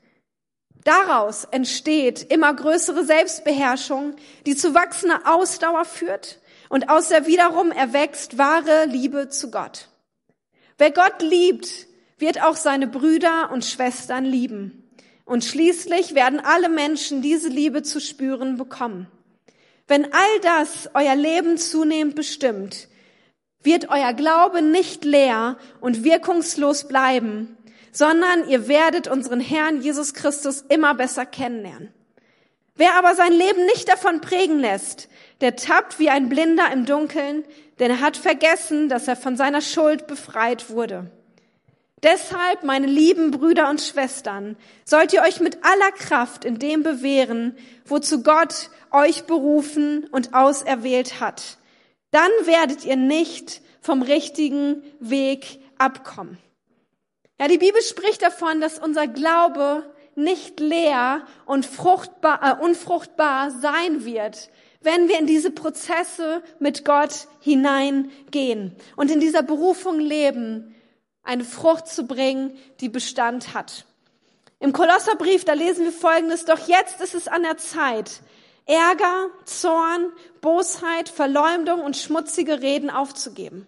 Daraus 0.83 1.45
entsteht 1.51 2.31
immer 2.31 2.53
größere 2.53 3.05
Selbstbeherrschung, 3.05 4.15
die 4.45 4.55
zu 4.55 4.73
wachsender 4.73 5.21
Ausdauer 5.25 5.85
führt 5.85 6.39
und 6.69 6.89
aus 6.89 7.09
der 7.09 7.27
wiederum 7.27 7.71
erwächst 7.71 8.37
wahre 8.37 8.85
Liebe 8.85 9.29
zu 9.29 9.51
Gott. 9.51 9.89
Wer 10.77 10.91
Gott 10.91 11.21
liebt, 11.21 11.87
wird 12.17 12.41
auch 12.41 12.55
seine 12.55 12.87
Brüder 12.87 13.51
und 13.51 13.65
Schwestern 13.65 14.25
lieben. 14.25 14.89
Und 15.25 15.43
schließlich 15.43 16.15
werden 16.15 16.39
alle 16.39 16.69
Menschen 16.69 17.21
diese 17.21 17.49
Liebe 17.49 17.83
zu 17.83 17.99
spüren 18.01 18.57
bekommen. 18.57 19.07
Wenn 19.87 20.05
all 20.05 20.39
das 20.41 20.89
euer 20.93 21.15
Leben 21.15 21.57
zunehmend 21.57 22.15
bestimmt, 22.15 22.87
wird 23.61 23.89
euer 23.89 24.13
Glaube 24.13 24.61
nicht 24.61 25.05
leer 25.05 25.57
und 25.79 26.03
wirkungslos 26.03 26.87
bleiben, 26.87 27.57
sondern 27.91 28.47
ihr 28.47 28.67
werdet 28.67 29.07
unseren 29.07 29.39
Herrn 29.39 29.81
Jesus 29.81 30.13
Christus 30.13 30.63
immer 30.69 30.95
besser 30.95 31.25
kennenlernen. 31.25 31.93
Wer 32.75 32.95
aber 32.95 33.15
sein 33.15 33.33
Leben 33.33 33.65
nicht 33.65 33.89
davon 33.89 34.21
prägen 34.21 34.59
lässt, 34.59 35.09
der 35.41 35.55
tappt 35.55 35.99
wie 35.99 36.09
ein 36.09 36.29
Blinder 36.29 36.71
im 36.71 36.85
Dunkeln, 36.85 37.43
denn 37.79 37.91
er 37.91 37.99
hat 37.99 38.17
vergessen, 38.17 38.89
dass 38.89 39.07
er 39.07 39.15
von 39.15 39.35
seiner 39.35 39.61
Schuld 39.61 40.07
befreit 40.07 40.69
wurde. 40.69 41.11
Deshalb, 42.03 42.63
meine 42.63 42.87
lieben 42.87 43.29
Brüder 43.29 43.69
und 43.69 43.79
Schwestern, 43.79 44.57
sollt 44.85 45.13
ihr 45.13 45.21
euch 45.21 45.39
mit 45.39 45.63
aller 45.63 45.91
Kraft 45.91 46.45
in 46.45 46.57
dem 46.57 46.81
bewähren, 46.81 47.55
wozu 47.85 48.23
Gott 48.23 48.71
euch 48.91 49.25
berufen 49.25 50.07
und 50.11 50.33
auserwählt 50.33 51.19
hat. 51.19 51.57
Dann 52.09 52.31
werdet 52.45 52.85
ihr 52.85 52.95
nicht 52.95 53.61
vom 53.81 54.01
richtigen 54.01 54.83
Weg 54.99 55.59
abkommen. 55.77 56.37
Ja, 57.41 57.47
die 57.47 57.57
Bibel 57.57 57.81
spricht 57.81 58.21
davon, 58.21 58.61
dass 58.61 58.77
unser 58.77 59.07
Glaube 59.07 59.83
nicht 60.13 60.59
leer 60.59 61.25
und 61.47 61.65
fruchtbar, 61.65 62.39
äh, 62.43 62.63
unfruchtbar 62.63 63.49
sein 63.49 64.05
wird, 64.05 64.51
wenn 64.81 65.07
wir 65.07 65.17
in 65.17 65.25
diese 65.25 65.49
Prozesse 65.49 66.43
mit 66.59 66.85
Gott 66.85 67.27
hineingehen 67.39 68.75
und 68.95 69.09
in 69.09 69.19
dieser 69.19 69.41
Berufung 69.41 69.99
leben, 69.99 70.75
eine 71.23 71.43
Frucht 71.43 71.87
zu 71.87 72.05
bringen, 72.05 72.55
die 72.79 72.89
Bestand 72.89 73.55
hat. 73.55 73.87
Im 74.59 74.71
Kolosserbrief, 74.71 75.43
da 75.43 75.53
lesen 75.53 75.85
wir 75.85 75.93
Folgendes, 75.93 76.45
doch 76.45 76.67
jetzt 76.67 77.01
ist 77.01 77.15
es 77.15 77.27
an 77.27 77.41
der 77.41 77.57
Zeit, 77.57 78.21
Ärger, 78.67 79.31
Zorn, 79.45 80.13
Bosheit, 80.41 81.09
Verleumdung 81.09 81.81
und 81.81 81.97
schmutzige 81.97 82.61
Reden 82.61 82.91
aufzugeben. 82.91 83.65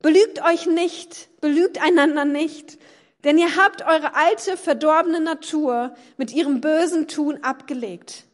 Belügt 0.00 0.42
euch 0.44 0.66
nicht, 0.66 1.28
belügt 1.40 1.80
einander 1.80 2.24
nicht, 2.24 2.78
denn 3.24 3.38
ihr 3.38 3.56
habt 3.56 3.82
eure 3.82 4.14
alte, 4.14 4.56
verdorbene 4.56 5.20
Natur 5.20 5.94
mit 6.16 6.32
ihrem 6.32 6.60
bösen 6.60 7.06
Tun 7.06 7.42
abgelegt. 7.42 8.24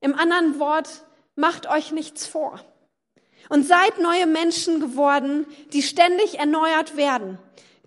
Im 0.00 0.14
anderen 0.14 0.58
Wort, 0.58 1.04
macht 1.36 1.68
euch 1.68 1.92
nichts 1.92 2.26
vor. 2.26 2.60
Und 3.48 3.66
seid 3.66 3.98
neue 3.98 4.26
Menschen 4.26 4.80
geworden, 4.80 5.46
die 5.72 5.82
ständig 5.82 6.38
erneuert 6.38 6.96
werden 6.96 7.38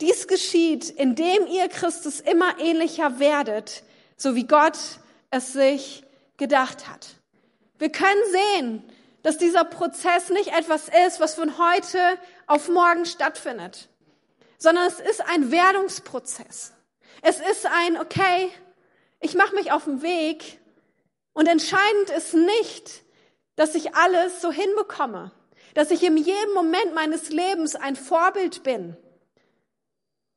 dies 0.02 0.28
geschieht, 0.28 0.90
indem 0.90 1.48
ihr 1.48 1.68
Christus 1.70 2.20
immer 2.20 2.60
ähnlicher 2.60 3.20
werdet, 3.20 3.84
so 4.18 4.36
wie 4.36 4.48
Gott 4.48 4.78
es 5.32 5.54
sich 5.54 6.04
gedacht 6.38 6.90
hat. 6.90 7.08
Wir 7.80 7.90
können 7.90 8.22
sehen, 8.32 8.84
dass 9.24 9.38
dieser 9.38 9.64
Prozess 9.64 10.30
nicht 10.30 10.54
etwas 10.54 10.90
ist, 11.08 11.20
was 11.20 11.36
von 11.36 11.58
heute 11.58 12.00
auf 12.48 12.70
morgen 12.70 13.06
stattfindet, 13.06 13.90
sondern 14.58 14.88
es 14.88 15.00
ist 15.00 15.22
ein 15.22 15.52
Werdungsprozess. 15.52 16.74
Es 17.22 17.40
ist 17.40 17.66
ein, 17.66 17.98
okay, 18.00 18.52
ich 19.20 19.36
mache 19.36 19.56
mich 19.56 19.72
auf 19.72 19.86
den 19.86 20.02
Weg 20.02 20.60
und 21.34 21.48
entscheidend 21.48 22.10
ist 22.16 22.34
nicht, 22.34 23.04
dass 23.56 23.76
ich 23.76 23.96
alles 23.96 24.42
so 24.42 24.52
hinbekomme, 24.52 25.32
dass 25.74 25.92
ich 25.92 26.04
in 26.04 26.18
jedem 26.18 26.54
Moment 26.54 26.94
meines 26.94 27.30
Lebens 27.30 27.76
ein 27.76 27.96
Vorbild 27.96 28.64
bin, 28.64 28.96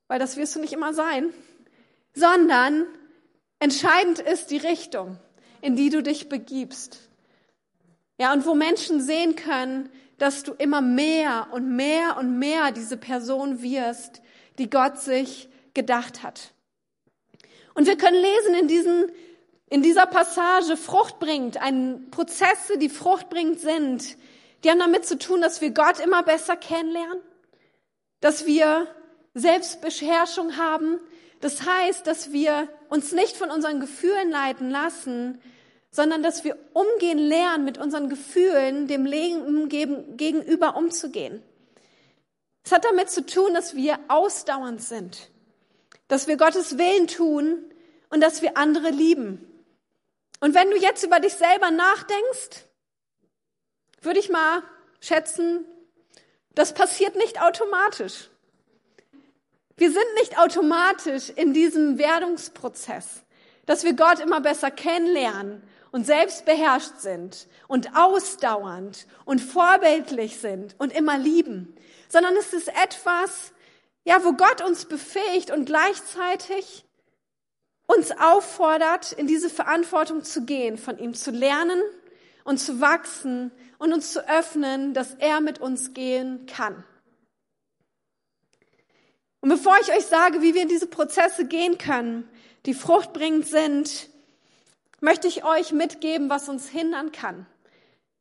weil 0.07 0.19
das 0.19 0.37
wirst 0.37 0.57
du 0.57 0.61
nicht 0.61 0.73
immer 0.73 0.95
sein, 0.95 1.33
sondern 2.15 2.87
entscheidend 3.59 4.21
ist 4.21 4.51
die 4.51 4.59
Richtung, 4.59 5.19
in 5.61 5.77
die 5.77 5.91
du 5.91 6.03
dich 6.03 6.29
begibst. 6.29 7.09
Ja, 8.21 8.33
und 8.33 8.47
wo 8.47 8.55
Menschen 8.55 9.01
sehen 9.01 9.37
können, 9.37 9.91
dass 10.19 10.43
du 10.43 10.53
immer 10.53 10.81
mehr 10.81 11.49
und 11.53 11.75
mehr 11.75 12.17
und 12.19 12.39
mehr 12.39 12.73
diese 12.73 12.97
Person 12.97 13.63
wirst, 13.63 14.21
die 14.59 14.69
Gott 14.69 14.99
sich 14.99 15.49
gedacht 15.75 16.23
hat. 16.23 16.53
Und 17.75 17.87
wir 17.87 17.97
können 17.97 18.21
lesen 18.21 18.55
in 18.61 18.69
diesen, 18.69 19.13
in 19.71 19.83
dieser 19.83 20.07
Passage 20.07 20.77
Frucht 20.77 21.21
bringt, 21.21 21.57
ein 21.63 22.11
Prozesse, 22.11 22.79
die 22.79 22.89
fruchtbringend 22.89 23.61
sind, 23.61 24.17
die 24.65 24.71
haben 24.71 24.81
damit 24.81 25.07
zu 25.07 25.17
tun, 25.17 25.41
dass 25.41 25.61
wir 25.61 25.71
Gott 25.71 26.01
immer 26.01 26.25
besser 26.25 26.57
kennenlernen, 26.57 27.21
dass 28.21 28.47
wir 28.47 28.89
Selbstbeherrschung 29.35 30.57
haben. 30.57 30.99
Das 31.41 31.65
heißt, 31.65 32.07
dass 32.09 32.33
wir 32.33 32.69
uns 32.89 33.13
nicht 33.13 33.37
von 33.37 33.51
unseren 33.51 33.79
Gefühlen 33.79 34.31
leiten 34.31 34.71
lassen, 34.71 35.41
sondern 35.99 36.23
dass 36.23 36.45
wir 36.45 36.57
umgehen 36.75 37.19
lernen, 37.19 37.65
mit 37.65 37.77
unseren 37.77 38.09
Gefühlen 38.09 38.87
dem 38.87 39.05
Leben 39.05 39.69
gegenüber 39.69 40.77
umzugehen. 40.77 41.43
Es 42.63 42.71
hat 42.71 42.85
damit 42.85 43.11
zu 43.11 43.27
tun, 43.27 43.53
dass 43.53 43.75
wir 43.75 43.99
ausdauernd 44.07 44.81
sind, 44.81 45.29
dass 46.07 46.29
wir 46.29 46.37
Gottes 46.37 46.79
Willen 46.79 47.09
tun 47.09 47.65
und 48.11 48.21
dass 48.21 48.43
wir 48.43 48.57
andere 48.57 48.91
lieben. 48.91 49.45
Und 50.39 50.55
wenn 50.55 50.71
du 50.71 50.77
jetzt 50.77 51.03
über 51.03 51.19
dich 51.19 51.35
selber 51.35 51.73
nachdenkst, 51.73 52.65
würde 54.01 54.21
ich 54.21 54.31
mal 54.31 54.63
schätzen, 55.01 55.65
das 56.55 56.75
passiert 56.75 57.17
nicht 57.17 57.43
automatisch. 57.43 58.31
Wir 59.77 59.91
sind 59.91 60.15
nicht 60.21 60.39
automatisch 60.39 61.31
in 61.31 61.55
diesem 61.55 61.99
Werdungsprozess, 61.99 63.25
dass 63.67 63.83
wir 63.83 63.95
Gott 63.95 64.21
immer 64.21 64.41
besser 64.41 64.71
kennenlernen 64.71 65.61
und 65.91 66.07
selbstbeherrscht 66.07 66.99
sind 66.99 67.49
und 67.67 67.97
ausdauernd 67.97 69.07
und 69.25 69.41
vorbildlich 69.41 70.39
sind 70.39 70.75
und 70.79 70.93
immer 70.93 71.19
lieben, 71.19 71.75
sondern 72.09 72.37
es 72.37 72.53
ist 72.53 72.69
etwas, 72.69 73.53
ja, 74.05 74.25
wo 74.25 74.33
Gott 74.33 74.63
uns 74.63 74.87
befähigt 74.87 75.51
und 75.51 75.67
gleichzeitig 75.67 76.85
uns 77.87 78.13
auffordert, 78.13 79.13
in 79.13 79.27
diese 79.27 79.51
Verantwortung 79.51 80.23
zu 80.23 80.45
gehen, 80.45 80.79
von 80.79 80.99
ihm 80.99 81.15
zu 81.15 81.31
lernen 81.31 81.81
und 82.45 82.59
zu 82.59 82.81
wachsen 82.81 83.51
und 83.79 83.93
uns 83.93 84.13
zu 84.13 84.29
öffnen, 84.29 84.95
dass 84.95 85.15
er 85.15 85.41
mit 85.41 85.59
uns 85.59 85.95
gehen 85.95 86.47
kann. 86.47 86.85
Und 89.41 89.51
bevor 89.51 89.77
ich 89.81 89.93
euch 89.93 90.05
sage, 90.05 90.43
wie 90.43 90.55
wir 90.55 90.63
in 90.63 90.69
diese 90.69 90.87
Prozesse 90.87 91.47
gehen 91.47 91.79
können, 91.79 92.29
die 92.67 92.75
fruchtbringend 92.75 93.47
sind, 93.47 94.11
möchte 95.01 95.29
ich 95.29 95.45
euch 95.45 95.73
mitgeben, 95.73 96.31
was 96.31 96.49
uns 96.49 96.69
hindern 96.69 97.13
kann. 97.13 97.47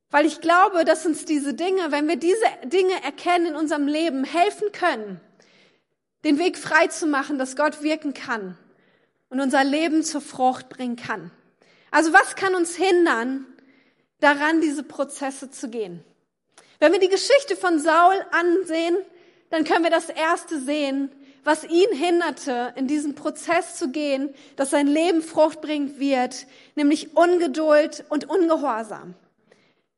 Weil 0.09 0.25
ich 0.25 0.41
glaube, 0.41 0.85
dass 0.85 1.05
uns 1.05 1.25
diese 1.25 1.53
Dinge, 1.53 1.91
wenn 1.91 2.07
wir 2.07 2.15
diese 2.15 2.45
Dinge 2.63 2.93
erkennen 3.03 3.47
in 3.47 3.55
unserem 3.55 3.87
Leben, 3.87 4.23
helfen 4.23 4.71
können, 4.71 5.19
den 6.23 6.39
Weg 6.39 6.57
frei 6.57 6.87
zu 6.87 7.07
machen, 7.07 7.37
dass 7.37 7.55
Gott 7.55 7.81
wirken 7.81 8.13
kann 8.13 8.57
und 9.29 9.41
unser 9.41 9.63
Leben 9.63 10.03
zur 10.03 10.21
Frucht 10.21 10.69
bringen 10.69 10.95
kann. 10.95 11.31
Also 11.91 12.13
was 12.13 12.35
kann 12.35 12.55
uns 12.55 12.75
hindern, 12.75 13.45
daran 14.19 14.61
diese 14.61 14.83
Prozesse 14.83 15.51
zu 15.51 15.69
gehen? 15.69 16.03
Wenn 16.79 16.91
wir 16.91 16.99
die 16.99 17.09
Geschichte 17.09 17.55
von 17.55 17.79
Saul 17.79 18.15
ansehen, 18.31 18.97
dann 19.49 19.63
können 19.63 19.83
wir 19.83 19.91
das 19.91 20.09
Erste 20.09 20.59
sehen, 20.59 21.11
was 21.47 21.63
ihn 21.63 21.93
hinderte, 21.93 22.73
in 22.75 22.87
diesen 22.87 23.15
Prozess 23.15 23.77
zu 23.77 23.87
gehen, 23.87 24.35
dass 24.57 24.71
sein 24.71 24.85
Leben 24.85 25.21
fruchtbringend 25.21 25.97
wird, 25.97 26.45
nämlich 26.75 27.15
Ungeduld 27.15 28.03
und 28.09 28.29
Ungehorsam. 28.29 29.13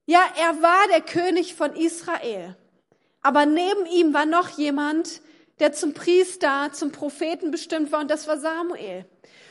Ja, 0.06 0.22
er 0.40 0.62
war 0.62 0.88
der 0.90 1.02
König 1.02 1.56
von 1.56 1.76
Israel, 1.76 2.56
aber 3.24 3.48
neben 3.48 3.88
ihm 3.88 4.14
war 4.14 4.28
noch 4.28 4.60
jemand, 4.60 5.22
der 5.58 5.74
zum 5.74 5.96
Priester, 5.96 6.70
zum 6.72 6.92
Propheten 6.92 7.50
bestimmt 7.50 7.92
war, 7.92 8.02
und 8.02 8.12
das 8.12 8.28
war 8.28 8.38
Samuel. 8.38 9.06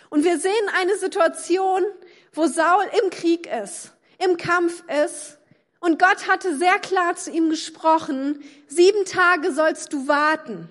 Und 0.08 0.22
wir 0.22 0.38
sehen 0.38 0.52
eine 0.80 0.96
Situation, 0.98 1.82
wo 2.32 2.46
Saul 2.46 2.84
im 3.02 3.10
Krieg 3.10 3.48
ist, 3.64 3.90
im 4.24 4.36
Kampf 4.36 4.84
ist, 5.04 5.38
und 5.80 5.98
Gott 5.98 6.28
hatte 6.28 6.56
sehr 6.56 6.78
klar 6.78 7.16
zu 7.16 7.32
ihm 7.32 7.50
gesprochen, 7.50 8.40
sieben 8.68 9.04
Tage 9.04 9.52
sollst 9.52 9.92
du 9.92 10.06
warten, 10.06 10.68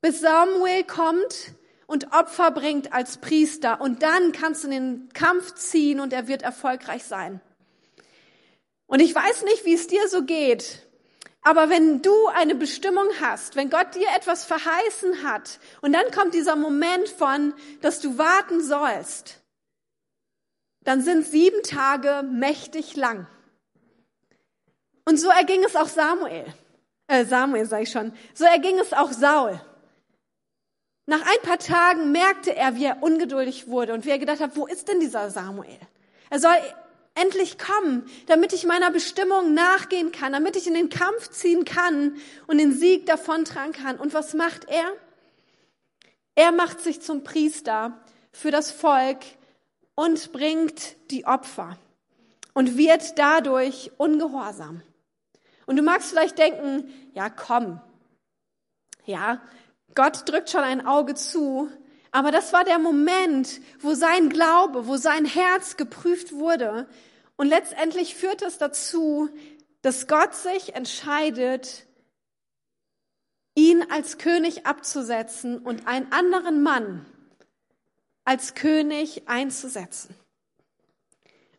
bis 0.00 0.20
Samuel 0.20 0.84
kommt 0.84 1.52
und 1.86 2.12
Opfer 2.12 2.50
bringt 2.50 2.92
als 2.92 3.18
Priester. 3.18 3.80
Und 3.80 4.02
dann 4.02 4.32
kannst 4.32 4.64
du 4.64 4.68
in 4.68 4.72
den 4.72 5.08
Kampf 5.12 5.54
ziehen 5.54 6.00
und 6.00 6.12
er 6.12 6.28
wird 6.28 6.42
erfolgreich 6.42 7.04
sein. 7.04 7.40
Und 8.86 9.00
ich 9.00 9.14
weiß 9.14 9.44
nicht, 9.44 9.64
wie 9.64 9.74
es 9.74 9.86
dir 9.86 10.08
so 10.08 10.22
geht, 10.22 10.86
aber 11.42 11.70
wenn 11.70 12.02
du 12.02 12.12
eine 12.28 12.54
Bestimmung 12.54 13.08
hast, 13.20 13.56
wenn 13.56 13.70
Gott 13.70 13.94
dir 13.94 14.08
etwas 14.14 14.44
verheißen 14.44 15.22
hat 15.22 15.58
und 15.80 15.92
dann 15.92 16.10
kommt 16.10 16.34
dieser 16.34 16.56
Moment 16.56 17.08
von, 17.08 17.54
dass 17.80 18.00
du 18.00 18.18
warten 18.18 18.62
sollst, 18.62 19.40
dann 20.82 21.02
sind 21.02 21.26
sieben 21.26 21.62
Tage 21.62 22.22
mächtig 22.22 22.96
lang. 22.96 23.26
Und 25.04 25.18
so 25.18 25.28
erging 25.28 25.64
es 25.64 25.76
auch 25.76 25.88
Samuel. 25.88 26.46
Äh, 27.06 27.24
Samuel 27.24 27.66
sage 27.66 27.84
ich 27.84 27.90
schon. 27.90 28.12
So 28.34 28.44
erging 28.44 28.78
es 28.78 28.92
auch 28.92 29.12
Saul. 29.12 29.60
Nach 31.10 31.22
ein 31.22 31.42
paar 31.42 31.58
Tagen 31.58 32.12
merkte 32.12 32.54
er, 32.54 32.76
wie 32.76 32.84
er 32.84 33.02
ungeduldig 33.02 33.66
wurde 33.66 33.94
und 33.94 34.04
wie 34.04 34.10
er 34.10 34.20
gedacht 34.20 34.38
hat, 34.38 34.54
wo 34.54 34.68
ist 34.68 34.86
denn 34.86 35.00
dieser 35.00 35.28
Samuel? 35.28 35.76
Er 36.30 36.38
soll 36.38 36.54
endlich 37.16 37.58
kommen, 37.58 38.08
damit 38.28 38.52
ich 38.52 38.64
meiner 38.64 38.92
Bestimmung 38.92 39.52
nachgehen 39.52 40.12
kann, 40.12 40.32
damit 40.32 40.54
ich 40.54 40.68
in 40.68 40.74
den 40.74 40.88
Kampf 40.88 41.30
ziehen 41.30 41.64
kann 41.64 42.16
und 42.46 42.58
den 42.58 42.72
Sieg 42.72 43.06
davontragen 43.06 43.72
kann. 43.72 43.96
Und 43.96 44.14
was 44.14 44.34
macht 44.34 44.68
er? 44.68 44.84
Er 46.36 46.52
macht 46.52 46.80
sich 46.80 47.02
zum 47.02 47.24
Priester 47.24 47.98
für 48.30 48.52
das 48.52 48.70
Volk 48.70 49.18
und 49.96 50.30
bringt 50.30 50.94
die 51.10 51.26
Opfer 51.26 51.76
und 52.54 52.78
wird 52.78 53.18
dadurch 53.18 53.90
ungehorsam. 53.96 54.80
Und 55.66 55.74
du 55.74 55.82
magst 55.82 56.10
vielleicht 56.10 56.38
denken, 56.38 56.88
ja, 57.14 57.30
komm, 57.30 57.80
ja, 59.06 59.40
Gott 59.94 60.28
drückt 60.28 60.50
schon 60.50 60.62
ein 60.62 60.86
Auge 60.86 61.14
zu, 61.14 61.70
aber 62.10 62.30
das 62.32 62.52
war 62.52 62.64
der 62.64 62.78
Moment, 62.78 63.60
wo 63.80 63.94
sein 63.94 64.28
Glaube, 64.28 64.86
wo 64.86 64.96
sein 64.96 65.24
Herz 65.24 65.76
geprüft 65.76 66.32
wurde. 66.32 66.88
Und 67.36 67.48
letztendlich 67.48 68.14
führt 68.14 68.42
es 68.42 68.58
dazu, 68.58 69.28
dass 69.82 70.08
Gott 70.08 70.34
sich 70.34 70.74
entscheidet, 70.74 71.86
ihn 73.54 73.84
als 73.90 74.18
König 74.18 74.66
abzusetzen 74.66 75.58
und 75.58 75.86
einen 75.86 76.10
anderen 76.12 76.62
Mann 76.62 77.06
als 78.24 78.54
König 78.54 79.28
einzusetzen. 79.28 80.14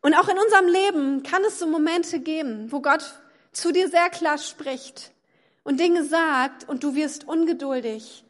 Und 0.01 0.13
auch 0.15 0.29
in 0.29 0.37
unserem 0.37 0.67
Leben 0.67 1.23
kann 1.23 1.43
es 1.43 1.59
so 1.59 1.67
Momente 1.67 2.19
geben, 2.19 2.71
wo 2.71 2.81
Gott 2.81 3.19
zu 3.51 3.71
dir 3.71 3.89
sehr 3.89 4.09
klar 4.09 4.37
spricht 4.37 5.11
und 5.63 5.79
Dinge 5.79 6.03
sagt 6.03 6.67
und 6.67 6.83
du 6.83 6.95
wirst 6.95 7.27
ungeduldig 7.27 8.23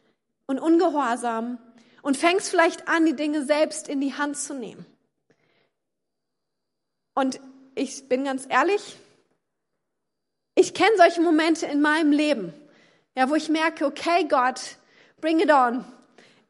und 0.46 0.58
ungehorsam 0.58 1.58
und 2.02 2.16
fängst 2.16 2.50
vielleicht 2.50 2.88
an, 2.88 3.06
die 3.06 3.16
Dinge 3.16 3.44
selbst 3.44 3.88
in 3.88 4.00
die 4.00 4.14
Hand 4.14 4.36
zu 4.36 4.54
nehmen. 4.54 4.84
Und 7.14 7.40
ich 7.74 8.08
bin 8.08 8.24
ganz 8.24 8.46
ehrlich, 8.48 8.96
ich 10.54 10.74
kenne 10.74 10.96
solche 10.96 11.20
Momente 11.20 11.66
in 11.66 11.80
meinem 11.80 12.12
Leben, 12.12 12.52
ja, 13.16 13.28
wo 13.30 13.34
ich 13.34 13.48
merke, 13.48 13.86
okay, 13.86 14.26
Gott, 14.28 14.76
bring 15.20 15.40
it 15.40 15.50
on. 15.50 15.84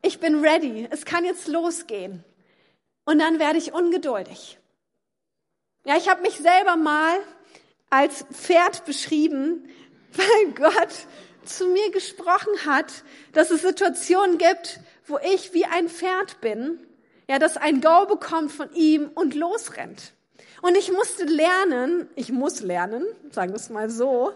Ich 0.02 0.18
bin 0.18 0.44
ready. 0.44 0.88
Es 0.90 1.04
kann 1.04 1.24
jetzt 1.24 1.46
losgehen. 1.46 2.24
Und 3.04 3.20
dann 3.20 3.38
werde 3.38 3.58
ich 3.58 3.72
ungeduldig. 3.72 4.58
Ja, 5.84 5.96
ich 5.96 6.08
habe 6.08 6.22
mich 6.22 6.36
selber 6.38 6.76
mal 6.76 7.18
als 7.90 8.24
Pferd 8.32 8.84
beschrieben, 8.84 9.68
weil 10.16 10.52
Gott 10.54 11.06
zu 11.44 11.66
mir 11.66 11.90
gesprochen 11.90 12.66
hat, 12.66 13.04
dass 13.32 13.50
es 13.50 13.62
Situationen 13.62 14.38
gibt, 14.38 14.80
wo 15.06 15.18
ich 15.18 15.52
wie 15.54 15.64
ein 15.64 15.88
Pferd 15.88 16.40
bin, 16.40 16.78
ja, 17.28 17.38
das 17.38 17.56
ein 17.56 17.80
Go 17.80 18.06
bekommt 18.06 18.52
von 18.52 18.72
ihm 18.74 19.10
und 19.14 19.34
losrennt. 19.34 20.12
Und 20.60 20.76
ich 20.76 20.92
musste 20.92 21.24
lernen, 21.24 22.08
ich 22.14 22.30
muss 22.30 22.60
lernen, 22.60 23.04
sagen 23.30 23.50
wir 23.50 23.56
es 23.56 23.70
mal 23.70 23.90
so, 23.90 24.32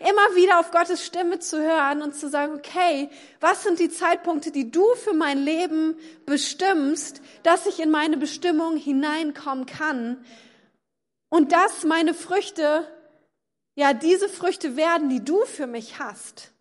immer 0.00 0.34
wieder 0.34 0.58
auf 0.58 0.70
Gottes 0.70 1.04
Stimme 1.04 1.38
zu 1.38 1.62
hören 1.62 2.02
und 2.02 2.14
zu 2.14 2.28
sagen, 2.28 2.54
okay, 2.54 3.10
was 3.40 3.62
sind 3.62 3.78
die 3.78 3.90
Zeitpunkte, 3.90 4.50
die 4.50 4.70
du 4.70 4.84
für 4.94 5.12
mein 5.12 5.38
Leben 5.38 5.96
bestimmst, 6.26 7.20
dass 7.42 7.66
ich 7.66 7.80
in 7.80 7.90
meine 7.90 8.16
Bestimmung 8.16 8.76
hineinkommen 8.76 9.66
kann 9.66 10.24
und 11.28 11.52
dass 11.52 11.84
meine 11.84 12.14
Früchte, 12.14 12.86
ja, 13.74 13.92
diese 13.92 14.28
Früchte 14.28 14.76
werden, 14.76 15.08
die 15.08 15.24
du 15.24 15.44
für 15.44 15.66
mich 15.66 15.98
hast 15.98 16.52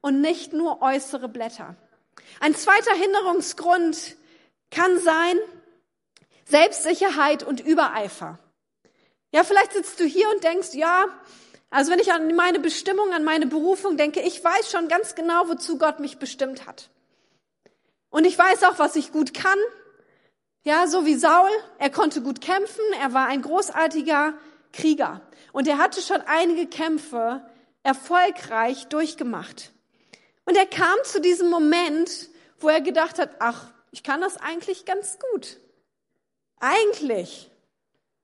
und 0.00 0.20
nicht 0.20 0.52
nur 0.52 0.82
äußere 0.82 1.28
Blätter. 1.28 1.76
Ein 2.40 2.54
zweiter 2.54 2.94
Hinderungsgrund 2.94 4.16
kann 4.70 4.98
sein 4.98 5.38
Selbstsicherheit 6.44 7.42
und 7.42 7.60
Übereifer. 7.60 8.38
Ja, 9.32 9.44
vielleicht 9.44 9.72
sitzt 9.72 9.98
du 10.00 10.04
hier 10.04 10.28
und 10.30 10.44
denkst, 10.44 10.74
ja, 10.74 11.06
also 11.70 11.90
wenn 11.90 12.00
ich 12.00 12.12
an 12.12 12.34
meine 12.34 12.58
Bestimmung, 12.58 13.12
an 13.12 13.24
meine 13.24 13.46
Berufung 13.46 13.96
denke, 13.96 14.20
ich 14.20 14.44
weiß 14.44 14.70
schon 14.70 14.88
ganz 14.88 15.14
genau, 15.14 15.48
wozu 15.48 15.78
Gott 15.78 16.00
mich 16.00 16.18
bestimmt 16.18 16.66
hat. 16.66 16.90
Und 18.10 18.26
ich 18.26 18.36
weiß 18.38 18.64
auch, 18.64 18.78
was 18.78 18.94
ich 18.94 19.10
gut 19.10 19.32
kann. 19.32 19.58
Ja, 20.64 20.86
so 20.86 21.06
wie 21.06 21.14
Saul, 21.14 21.48
er 21.78 21.90
konnte 21.90 22.20
gut 22.20 22.42
kämpfen, 22.42 22.84
er 23.00 23.14
war 23.14 23.26
ein 23.26 23.40
großartiger 23.40 24.34
Krieger. 24.72 25.22
Und 25.52 25.68
er 25.68 25.78
hatte 25.78 26.00
schon 26.02 26.20
einige 26.22 26.66
Kämpfe 26.66 27.46
erfolgreich 27.82 28.86
durchgemacht. 28.88 29.72
Und 30.44 30.56
er 30.56 30.66
kam 30.66 30.96
zu 31.04 31.20
diesem 31.20 31.50
Moment, 31.50 32.28
wo 32.58 32.68
er 32.68 32.80
gedacht 32.80 33.18
hat, 33.18 33.30
ach, 33.38 33.70
ich 33.90 34.02
kann 34.02 34.20
das 34.20 34.36
eigentlich 34.38 34.84
ganz 34.84 35.18
gut. 35.18 35.58
Eigentlich 36.58 37.52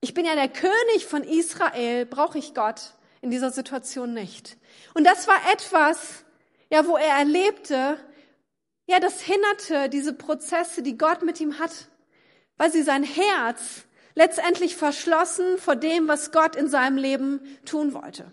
ich 0.01 0.15
bin 0.15 0.25
ja 0.25 0.35
der 0.35 0.49
König 0.49 1.07
von 1.07 1.25
Israel, 1.25 2.07
brauche 2.07 2.39
ich 2.39 2.55
Gott 2.55 2.93
in 3.21 3.31
dieser 3.31 3.51
Situation 3.51 4.15
nicht. 4.15 4.57
Und 4.95 5.05
das 5.05 5.27
war 5.27 5.39
etwas, 5.53 6.25
ja, 6.71 6.87
wo 6.87 6.97
er 6.97 7.17
erlebte, 7.17 7.99
ja, 8.87 9.01
das 9.01 9.21
hinderte 9.21 9.89
diese 9.89 10.13
Prozesse, 10.13 10.83
die 10.83 10.97
Gott 10.97 11.23
mit 11.23 11.41
ihm 11.41 11.59
hat, 11.59 11.89
weil 12.57 12.71
sie 12.71 12.83
sein 12.83 13.03
Herz 13.03 13.85
letztendlich 14.19 14.75
verschlossen 14.75 15.59
vor 15.59 15.77
dem, 15.77 16.09
was 16.09 16.33
Gott 16.33 16.57
in 16.57 16.69
seinem 16.69 16.97
Leben 16.97 17.41
tun 17.65 17.95
wollte. 17.95 18.33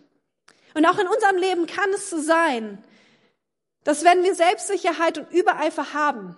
Und 0.73 0.83
auch 0.87 0.97
in 0.97 1.07
unserem 1.07 1.37
Leben 1.37 1.67
kann 1.67 1.91
es 1.93 2.09
so 2.09 2.19
sein, 2.19 2.83
dass 3.83 4.03
wenn 4.03 4.23
wir 4.23 4.33
Selbstsicherheit 4.33 5.19
und 5.19 5.31
Übereifer 5.31 5.93
haben 5.93 6.35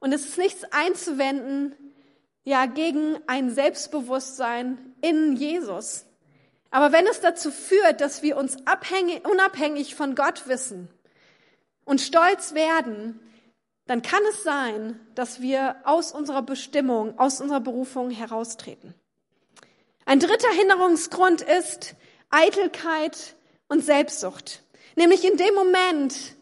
und 0.00 0.14
es 0.14 0.24
ist 0.24 0.38
nichts 0.38 0.64
einzuwenden, 0.72 1.76
ja, 2.44 2.64
gegen 2.64 3.18
ein 3.26 3.50
Selbstbewusstsein 3.50 4.78
in 5.02 5.36
Jesus. 5.36 6.06
Aber 6.70 6.92
wenn 6.92 7.06
es 7.06 7.20
dazu 7.20 7.50
führt, 7.50 8.00
dass 8.00 8.22
wir 8.22 8.38
uns 8.38 8.56
abhängig, 8.66 9.28
unabhängig 9.28 9.94
von 9.94 10.14
Gott 10.14 10.48
wissen 10.48 10.88
und 11.84 12.00
stolz 12.00 12.54
werden, 12.54 13.20
dann 13.86 14.02
kann 14.02 14.22
es 14.30 14.42
sein, 14.42 15.00
dass 15.14 15.40
wir 15.40 15.76
aus 15.84 16.12
unserer 16.12 16.42
Bestimmung, 16.42 17.18
aus 17.18 17.40
unserer 17.40 17.60
Berufung 17.60 18.10
heraustreten. 18.10 18.94
Ein 20.04 20.20
dritter 20.20 20.50
Hinderungsgrund 20.50 21.42
ist 21.42 21.94
Eitelkeit 22.30 23.36
und 23.68 23.84
Selbstsucht. 23.84 24.62
Nämlich 24.96 25.24
in 25.24 25.36
dem 25.36 25.54
Moment, 25.54 26.36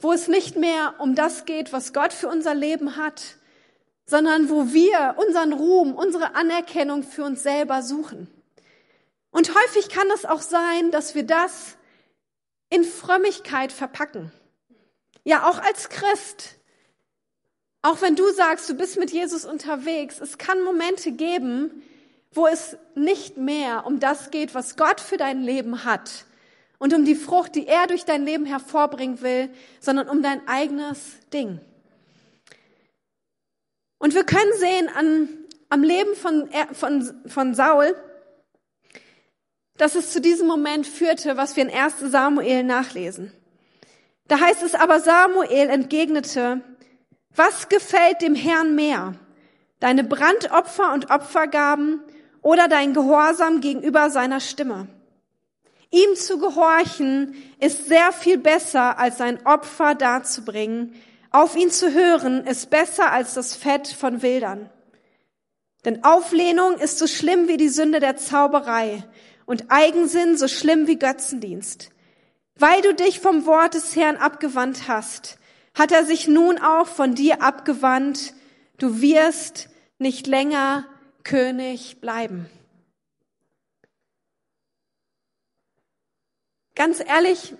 wo 0.00 0.12
es 0.12 0.28
nicht 0.28 0.56
mehr 0.56 0.94
um 0.98 1.14
das 1.14 1.44
geht, 1.44 1.72
was 1.72 1.92
Gott 1.92 2.12
für 2.12 2.28
unser 2.28 2.54
Leben 2.54 2.96
hat, 2.96 3.36
sondern 4.06 4.48
wo 4.48 4.72
wir 4.72 5.16
unseren 5.18 5.52
Ruhm, 5.52 5.94
unsere 5.94 6.34
Anerkennung 6.34 7.02
für 7.02 7.24
uns 7.24 7.42
selber 7.42 7.82
suchen. 7.82 8.28
Und 9.30 9.54
häufig 9.54 9.90
kann 9.90 10.08
es 10.14 10.24
auch 10.24 10.40
sein, 10.40 10.90
dass 10.90 11.14
wir 11.14 11.24
das 11.24 11.76
in 12.70 12.84
Frömmigkeit 12.84 13.72
verpacken. 13.72 14.32
Ja, 15.28 15.46
auch 15.46 15.58
als 15.58 15.90
Christ. 15.90 16.56
Auch 17.82 18.00
wenn 18.00 18.16
du 18.16 18.32
sagst, 18.32 18.66
du 18.70 18.72
bist 18.72 18.98
mit 18.98 19.10
Jesus 19.10 19.44
unterwegs, 19.44 20.22
es 20.22 20.38
kann 20.38 20.64
Momente 20.64 21.12
geben, 21.12 21.82
wo 22.32 22.46
es 22.46 22.78
nicht 22.94 23.36
mehr 23.36 23.84
um 23.84 24.00
das 24.00 24.30
geht, 24.30 24.54
was 24.54 24.78
Gott 24.78 25.02
für 25.02 25.18
dein 25.18 25.42
Leben 25.42 25.84
hat 25.84 26.24
und 26.78 26.94
um 26.94 27.04
die 27.04 27.14
Frucht, 27.14 27.56
die 27.56 27.66
er 27.66 27.86
durch 27.88 28.06
dein 28.06 28.24
Leben 28.24 28.46
hervorbringen 28.46 29.20
will, 29.20 29.50
sondern 29.80 30.08
um 30.08 30.22
dein 30.22 30.48
eigenes 30.48 31.18
Ding. 31.30 31.60
Und 33.98 34.14
wir 34.14 34.24
können 34.24 34.54
sehen 34.56 34.88
an, 34.88 35.28
am 35.68 35.82
Leben 35.82 36.14
von, 36.14 36.48
von, 36.72 37.22
von 37.26 37.54
Saul, 37.54 37.94
dass 39.76 39.94
es 39.94 40.10
zu 40.10 40.22
diesem 40.22 40.46
Moment 40.46 40.86
führte, 40.86 41.36
was 41.36 41.54
wir 41.54 41.64
in 41.64 41.70
1 41.70 42.00
Samuel 42.00 42.62
nachlesen. 42.64 43.30
Da 44.28 44.40
heißt 44.40 44.62
es 44.62 44.74
aber, 44.74 45.00
Samuel 45.00 45.70
entgegnete, 45.70 46.60
was 47.34 47.68
gefällt 47.68 48.20
dem 48.20 48.34
Herrn 48.34 48.74
mehr? 48.74 49.14
Deine 49.80 50.04
Brandopfer 50.04 50.92
und 50.92 51.10
Opfergaben 51.10 52.02
oder 52.42 52.68
dein 52.68 52.94
Gehorsam 52.94 53.60
gegenüber 53.60 54.10
seiner 54.10 54.40
Stimme? 54.40 54.88
Ihm 55.90 56.14
zu 56.16 56.38
gehorchen 56.38 57.34
ist 57.60 57.86
sehr 57.88 58.12
viel 58.12 58.36
besser, 58.36 58.98
als 58.98 59.16
sein 59.16 59.44
Opfer 59.46 59.94
darzubringen, 59.94 60.94
auf 61.30 61.56
ihn 61.56 61.70
zu 61.70 61.92
hören 61.92 62.46
ist 62.46 62.70
besser 62.70 63.12
als 63.12 63.34
das 63.34 63.54
Fett 63.54 63.88
von 63.88 64.22
Wildern. 64.22 64.70
Denn 65.84 66.04
Auflehnung 66.04 66.78
ist 66.78 66.98
so 66.98 67.06
schlimm 67.06 67.48
wie 67.48 67.56
die 67.56 67.68
Sünde 67.68 68.00
der 68.00 68.16
Zauberei 68.16 69.04
und 69.46 69.66
Eigensinn 69.68 70.36
so 70.36 70.48
schlimm 70.48 70.86
wie 70.86 70.98
Götzendienst. 70.98 71.90
Weil 72.58 72.82
du 72.82 72.92
dich 72.92 73.20
vom 73.20 73.46
Wort 73.46 73.74
des 73.74 73.94
Herrn 73.94 74.16
abgewandt 74.16 74.88
hast, 74.88 75.38
hat 75.74 75.92
er 75.92 76.04
sich 76.04 76.26
nun 76.26 76.58
auch 76.58 76.88
von 76.88 77.14
dir 77.14 77.40
abgewandt. 77.40 78.34
Du 78.78 79.00
wirst 79.00 79.68
nicht 79.98 80.26
länger 80.26 80.84
König 81.22 82.00
bleiben. 82.00 82.50
Ganz 86.74 87.00
ehrlich, 87.00 87.54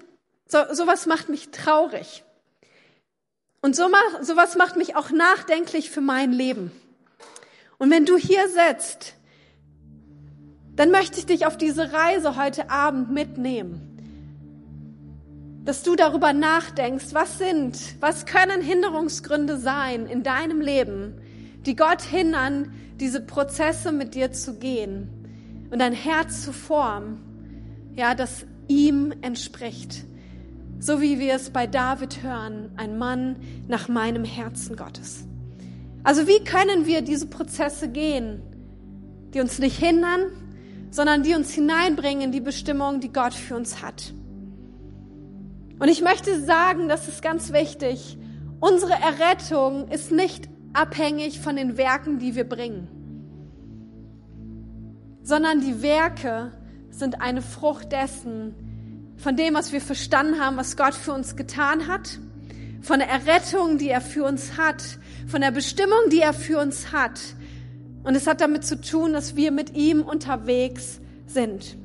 so, 0.46 0.58
sowas 0.72 1.06
macht 1.06 1.28
mich 1.28 1.50
traurig. 1.50 2.24
Und 3.60 3.76
so 3.76 3.88
sowas 4.20 4.56
macht 4.56 4.76
mich 4.76 4.96
auch 4.96 5.10
nachdenklich 5.10 5.90
für 5.90 6.00
mein 6.00 6.32
Leben. 6.32 6.72
Und 7.78 7.90
wenn 7.90 8.04
du 8.04 8.16
hier 8.16 8.48
sitzt, 8.48 9.14
dann 10.74 10.90
möchte 10.90 11.18
ich 11.18 11.26
dich 11.26 11.46
auf 11.46 11.56
diese 11.56 11.92
Reise 11.92 12.36
heute 12.36 12.70
Abend 12.70 13.10
mitnehmen. 13.10 13.87
Dass 15.68 15.82
du 15.82 15.96
darüber 15.96 16.32
nachdenkst, 16.32 17.08
was 17.12 17.36
sind, 17.36 17.78
was 18.00 18.24
können 18.24 18.62
Hinderungsgründe 18.62 19.58
sein 19.58 20.06
in 20.06 20.22
deinem 20.22 20.62
Leben, 20.62 21.20
die 21.66 21.76
Gott 21.76 22.00
hindern, 22.00 22.72
diese 22.98 23.20
Prozesse 23.20 23.92
mit 23.92 24.14
dir 24.14 24.32
zu 24.32 24.54
gehen 24.54 25.10
und 25.70 25.78
dein 25.80 25.92
Herz 25.92 26.42
zu 26.42 26.54
formen, 26.54 27.20
ja, 27.94 28.14
das 28.14 28.46
ihm 28.66 29.12
entspricht. 29.20 30.06
so 30.78 31.02
wie 31.02 31.18
wir 31.18 31.34
es 31.34 31.50
bei 31.50 31.66
David 31.66 32.22
hören, 32.22 32.70
ein 32.76 32.96
Mann 32.96 33.36
nach 33.66 33.88
meinem 33.88 34.24
Herzen 34.24 34.74
Gottes. 34.74 35.26
Also 36.02 36.26
wie 36.26 36.42
können 36.44 36.86
wir 36.86 37.02
diese 37.02 37.26
Prozesse 37.26 37.90
gehen, 37.90 38.40
die 39.34 39.40
uns 39.40 39.58
nicht 39.58 39.76
hindern, 39.76 40.30
sondern 40.90 41.24
die 41.24 41.34
uns 41.34 41.52
hineinbringen 41.52 42.22
in 42.22 42.32
die 42.32 42.40
Bestimmung, 42.40 43.00
die 43.00 43.12
Gott 43.12 43.34
für 43.34 43.54
uns 43.54 43.82
hat. 43.82 44.14
Und 45.78 45.88
ich 45.88 46.02
möchte 46.02 46.44
sagen, 46.44 46.88
das 46.88 47.08
ist 47.08 47.22
ganz 47.22 47.52
wichtig, 47.52 48.18
unsere 48.60 48.92
Errettung 48.92 49.88
ist 49.88 50.10
nicht 50.10 50.48
abhängig 50.72 51.40
von 51.40 51.56
den 51.56 51.76
Werken, 51.76 52.18
die 52.18 52.34
wir 52.34 52.48
bringen, 52.48 52.88
sondern 55.22 55.60
die 55.60 55.82
Werke 55.82 56.52
sind 56.90 57.20
eine 57.20 57.42
Frucht 57.42 57.92
dessen, 57.92 58.54
von 59.16 59.36
dem, 59.36 59.54
was 59.54 59.72
wir 59.72 59.80
verstanden 59.80 60.40
haben, 60.40 60.56
was 60.56 60.76
Gott 60.76 60.94
für 60.94 61.12
uns 61.12 61.36
getan 61.36 61.86
hat, 61.88 62.18
von 62.80 63.00
der 63.00 63.08
Errettung, 63.08 63.78
die 63.78 63.88
er 63.88 64.00
für 64.00 64.24
uns 64.24 64.56
hat, 64.56 64.82
von 65.26 65.40
der 65.40 65.50
Bestimmung, 65.50 65.98
die 66.10 66.20
er 66.20 66.32
für 66.32 66.58
uns 66.58 66.92
hat. 66.92 67.20
Und 68.04 68.14
es 68.14 68.26
hat 68.26 68.40
damit 68.40 68.64
zu 68.64 68.80
tun, 68.80 69.12
dass 69.12 69.36
wir 69.36 69.50
mit 69.50 69.76
ihm 69.76 70.02
unterwegs 70.02 71.00
sind. 71.26 71.76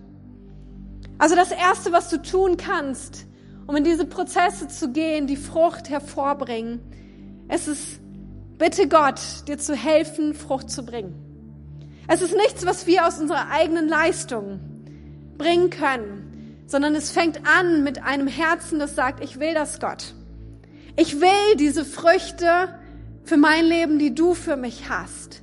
Also 1.18 1.36
das 1.36 1.52
Erste, 1.52 1.92
was 1.92 2.10
du 2.10 2.22
tun 2.22 2.58
kannst, 2.58 3.26
um 3.68 3.76
in 3.76 3.84
diese 3.84 4.06
Prozesse 4.06 4.68
zu 4.68 4.92
gehen, 4.92 5.28
die 5.28 5.38
Frucht 5.38 5.90
hervorbringen, 5.90 6.80
es 7.48 7.68
ist, 7.68 8.00
bitte 8.58 8.88
Gott, 8.88 9.20
dir 9.48 9.58
zu 9.58 9.76
helfen, 9.76 10.34
Frucht 10.34 10.70
zu 10.70 10.84
bringen. 10.84 11.14
Es 12.08 12.22
ist 12.22 12.36
nichts, 12.36 12.66
was 12.66 12.88
wir 12.88 13.08
aus 13.08 13.20
unserer 13.20 13.50
eigenen 13.50 13.88
Leistung 13.88 14.60
bringen 15.38 15.70
können, 15.70 16.64
sondern 16.68 16.96
es 16.96 17.12
fängt 17.12 17.42
an 17.48 17.84
mit 17.84 18.04
einem 18.04 18.28
Herzen, 18.28 18.80
das 18.80 18.96
sagt, 18.96 19.24
ich 19.24 19.40
will 19.40 19.54
das 19.54 19.80
Gott. 19.80 20.14
Ich 20.96 21.22
will 21.22 21.56
diese 21.58 21.86
Früchte 21.86 22.70
für 23.24 23.38
mein 23.38 23.66
Leben, 23.66 24.00
die 24.00 24.14
du 24.14 24.34
für 24.34 24.58
mich 24.58 24.90
hast. 24.90 25.42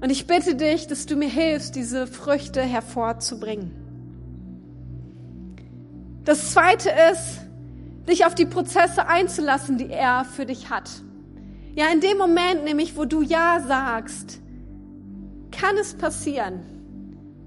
Und 0.00 0.10
ich 0.10 0.26
bitte 0.26 0.54
dich, 0.54 0.86
dass 0.86 1.06
du 1.06 1.16
mir 1.16 1.28
hilfst, 1.28 1.74
diese 1.74 2.06
Früchte 2.06 2.62
hervorzubringen. 2.62 3.85
Das 6.26 6.50
zweite 6.50 6.90
ist, 7.12 7.38
dich 8.08 8.26
auf 8.26 8.34
die 8.34 8.46
Prozesse 8.46 9.06
einzulassen, 9.06 9.78
die 9.78 9.88
er 9.88 10.24
für 10.24 10.44
dich 10.44 10.70
hat. 10.70 10.90
Ja, 11.76 11.86
in 11.92 12.00
dem 12.00 12.18
Moment 12.18 12.64
nämlich, 12.64 12.96
wo 12.96 13.04
du 13.04 13.22
Ja 13.22 13.60
sagst, 13.60 14.40
kann 15.52 15.76
es 15.80 15.94
passieren, 15.94 16.62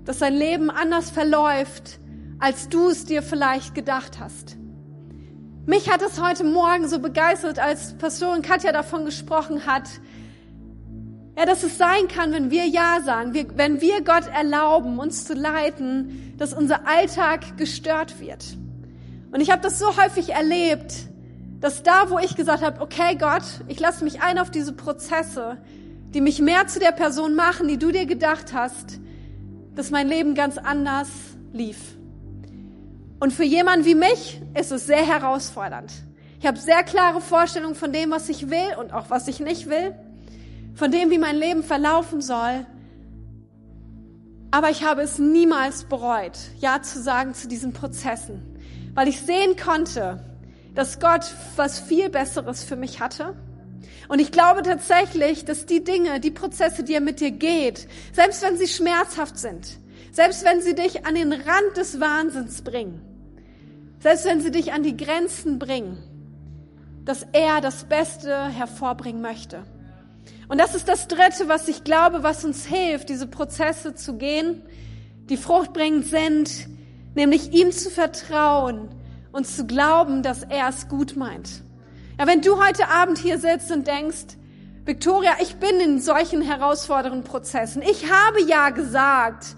dass 0.05 0.19
dein 0.19 0.33
Leben 0.33 0.69
anders 0.69 1.09
verläuft, 1.09 1.99
als 2.39 2.69
du 2.69 2.87
es 2.87 3.03
dir 3.03 3.21
vielleicht 3.21 3.75
gedacht 3.75 4.17
hast. 4.21 4.55
Mich 5.65 5.91
hat 5.91 6.01
es 6.01 6.21
heute 6.21 6.45
Morgen 6.45 6.87
so 6.87 6.99
begeistert, 6.99 7.59
als 7.59 7.97
Pastorin 7.97 8.41
Katja 8.41 8.71
davon 8.71 9.03
gesprochen 9.03 9.65
hat, 9.65 9.89
ja, 11.37 11.45
dass 11.45 11.63
es 11.63 11.77
sein 11.77 12.07
kann, 12.07 12.31
wenn 12.31 12.49
wir 12.49 12.65
Ja 12.65 13.01
sagen, 13.03 13.33
wir, 13.33 13.45
wenn 13.57 13.81
wir 13.81 14.05
Gott 14.05 14.27
erlauben, 14.33 14.99
uns 14.99 15.25
zu 15.25 15.33
leiten, 15.33 16.33
dass 16.37 16.53
unser 16.53 16.87
Alltag 16.87 17.57
gestört 17.57 18.21
wird. 18.21 18.57
Und 19.31 19.41
ich 19.41 19.51
habe 19.51 19.61
das 19.61 19.79
so 19.79 19.97
häufig 19.97 20.29
erlebt, 20.29 20.93
dass 21.59 21.83
da, 21.83 22.09
wo 22.09 22.19
ich 22.19 22.35
gesagt 22.35 22.63
habe, 22.63 22.81
okay 22.81 23.15
Gott, 23.15 23.43
ich 23.67 23.79
lasse 23.79 24.03
mich 24.03 24.21
ein 24.21 24.39
auf 24.39 24.49
diese 24.49 24.73
Prozesse, 24.73 25.57
die 26.13 26.21
mich 26.21 26.39
mehr 26.39 26.67
zu 26.67 26.79
der 26.79 26.91
Person 26.91 27.35
machen, 27.35 27.67
die 27.67 27.77
du 27.77 27.91
dir 27.91 28.05
gedacht 28.05 28.53
hast, 28.53 28.99
dass 29.75 29.91
mein 29.91 30.07
Leben 30.07 30.35
ganz 30.35 30.57
anders 30.57 31.09
lief. 31.53 31.77
Und 33.19 33.33
für 33.33 33.43
jemanden 33.43 33.85
wie 33.85 33.95
mich 33.95 34.41
ist 34.57 34.71
es 34.71 34.87
sehr 34.87 35.05
herausfordernd. 35.05 35.91
Ich 36.39 36.47
habe 36.47 36.57
sehr 36.57 36.83
klare 36.83 37.19
Vorstellungen 37.19 37.75
von 37.75 37.91
dem, 37.91 38.11
was 38.11 38.29
ich 38.29 38.49
will 38.49 38.77
und 38.79 38.93
auch 38.93 39.09
was 39.09 39.27
ich 39.27 39.41
nicht 39.41 39.69
will, 39.69 39.93
von 40.73 40.89
dem, 40.89 41.09
wie 41.09 41.17
mein 41.17 41.35
Leben 41.35 41.63
verlaufen 41.63 42.21
soll. 42.21 42.65
Aber 44.51 44.69
ich 44.69 44.83
habe 44.83 45.01
es 45.01 45.19
niemals 45.19 45.83
bereut, 45.83 46.39
Ja 46.59 46.81
zu 46.81 47.01
sagen 47.01 47.33
zu 47.33 47.47
diesen 47.49 47.73
Prozessen, 47.73 48.41
weil 48.99 49.07
ich 49.07 49.21
sehen 49.21 49.55
konnte, 49.55 50.19
dass 50.75 50.99
Gott 50.99 51.33
was 51.55 51.79
viel 51.79 52.09
Besseres 52.09 52.65
für 52.65 52.75
mich 52.75 52.99
hatte. 52.99 53.33
Und 54.09 54.19
ich 54.19 54.29
glaube 54.29 54.61
tatsächlich, 54.61 55.45
dass 55.45 55.65
die 55.65 55.85
Dinge, 55.85 56.19
die 56.19 56.31
Prozesse, 56.31 56.83
die 56.83 56.95
er 56.95 56.99
mit 56.99 57.21
dir 57.21 57.31
geht, 57.31 57.87
selbst 58.11 58.41
wenn 58.41 58.57
sie 58.57 58.67
schmerzhaft 58.67 59.39
sind, 59.39 59.79
selbst 60.11 60.43
wenn 60.43 60.61
sie 60.61 60.75
dich 60.75 61.05
an 61.05 61.15
den 61.15 61.31
Rand 61.31 61.77
des 61.77 62.01
Wahnsinns 62.01 62.61
bringen, 62.61 62.99
selbst 64.01 64.25
wenn 64.25 64.41
sie 64.41 64.51
dich 64.51 64.73
an 64.73 64.83
die 64.83 64.97
Grenzen 64.97 65.59
bringen, 65.59 65.97
dass 67.05 67.25
er 67.31 67.61
das 67.61 67.85
Beste 67.85 68.49
hervorbringen 68.49 69.21
möchte. 69.21 69.63
Und 70.49 70.57
das 70.57 70.75
ist 70.75 70.89
das 70.89 71.07
Dritte, 71.07 71.47
was 71.47 71.69
ich 71.69 71.85
glaube, 71.85 72.21
was 72.23 72.43
uns 72.43 72.65
hilft, 72.65 73.07
diese 73.07 73.27
Prozesse 73.27 73.95
zu 73.95 74.17
gehen, 74.17 74.61
die 75.29 75.37
fruchtbringend 75.37 76.05
sind, 76.05 76.67
nämlich 77.19 77.51
ihm 77.51 77.71
zu 77.73 77.89
vertrauen 77.89 78.87
und 79.33 79.45
zu 79.45 79.67
glauben, 79.67 80.23
dass 80.23 80.43
er 80.43 80.69
es 80.69 80.87
gut 80.87 81.17
meint. 81.17 81.63
Ja, 82.17 82.27
wenn 82.27 82.41
du 82.41 82.63
heute 82.63 82.87
Abend 82.87 83.17
hier 83.17 83.37
sitzt 83.37 83.71
und 83.71 83.87
denkst, 83.87 84.37
Victoria, 84.85 85.33
ich 85.41 85.57
bin 85.57 85.81
in 85.81 85.99
solchen 85.99 86.41
herausfordernden 86.41 87.25
Prozessen. 87.25 87.81
Ich 87.81 88.09
habe 88.09 88.41
ja 88.47 88.69
gesagt 88.69 89.55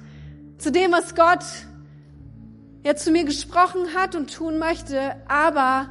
zu 0.57 0.72
dem, 0.72 0.91
was 0.91 1.14
Gott 1.14 1.45
ja 2.84 2.95
zu 2.95 3.12
mir 3.12 3.26
gesprochen 3.26 3.93
hat 3.95 4.16
und 4.16 4.34
tun 4.34 4.57
möchte, 4.57 5.16
aber 5.28 5.89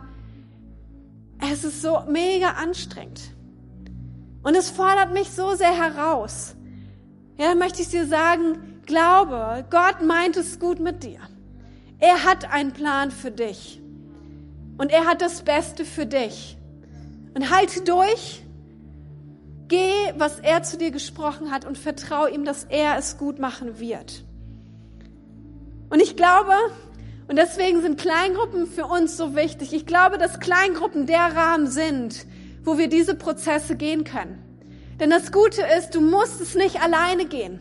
es 1.52 1.62
ist 1.62 1.82
so 1.82 2.02
mega 2.08 2.50
anstrengend. 2.50 3.20
Und 4.42 4.56
es 4.56 4.70
fordert 4.70 5.12
mich 5.12 5.30
so 5.30 5.54
sehr 5.54 5.72
heraus. 5.72 6.56
Ja, 7.38 7.50
dann 7.50 7.58
möchte 7.58 7.80
ich 7.80 7.88
dir 7.88 8.06
sagen, 8.06 8.82
glaube, 8.86 9.64
Gott 9.70 10.02
meint 10.04 10.36
es 10.36 10.58
gut 10.58 10.80
mit 10.80 11.04
dir. 11.04 11.20
Er 12.00 12.24
hat 12.24 12.50
einen 12.50 12.72
Plan 12.72 13.10
für 13.10 13.30
dich. 13.30 13.80
Und 14.78 14.90
er 14.90 15.04
hat 15.04 15.20
das 15.20 15.42
Beste 15.42 15.84
für 15.84 16.06
dich. 16.06 16.56
Und 17.34 17.50
halte 17.50 17.82
durch. 17.82 18.42
Geh, 19.68 19.92
was 20.16 20.40
er 20.40 20.62
zu 20.62 20.78
dir 20.78 20.90
gesprochen 20.90 21.50
hat 21.52 21.64
und 21.64 21.78
vertraue 21.78 22.30
ihm, 22.30 22.44
dass 22.44 22.64
er 22.64 22.96
es 22.98 23.18
gut 23.18 23.38
machen 23.38 23.78
wird. 23.78 24.24
Und 25.90 26.00
ich 26.00 26.16
glaube, 26.16 26.52
und 27.28 27.36
deswegen 27.36 27.82
sind 27.82 28.00
Kleingruppen 28.00 28.66
für 28.66 28.86
uns 28.86 29.16
so 29.16 29.36
wichtig. 29.36 29.72
Ich 29.72 29.86
glaube, 29.86 30.18
dass 30.18 30.40
Kleingruppen 30.40 31.06
der 31.06 31.36
Rahmen 31.36 31.68
sind, 31.68 32.26
wo 32.64 32.78
wir 32.78 32.88
diese 32.88 33.14
Prozesse 33.14 33.76
gehen 33.76 34.02
können. 34.02 34.42
Denn 34.98 35.10
das 35.10 35.30
Gute 35.30 35.62
ist, 35.78 35.94
du 35.94 36.00
musst 36.00 36.40
es 36.40 36.54
nicht 36.54 36.82
alleine 36.82 37.26
gehen. 37.26 37.60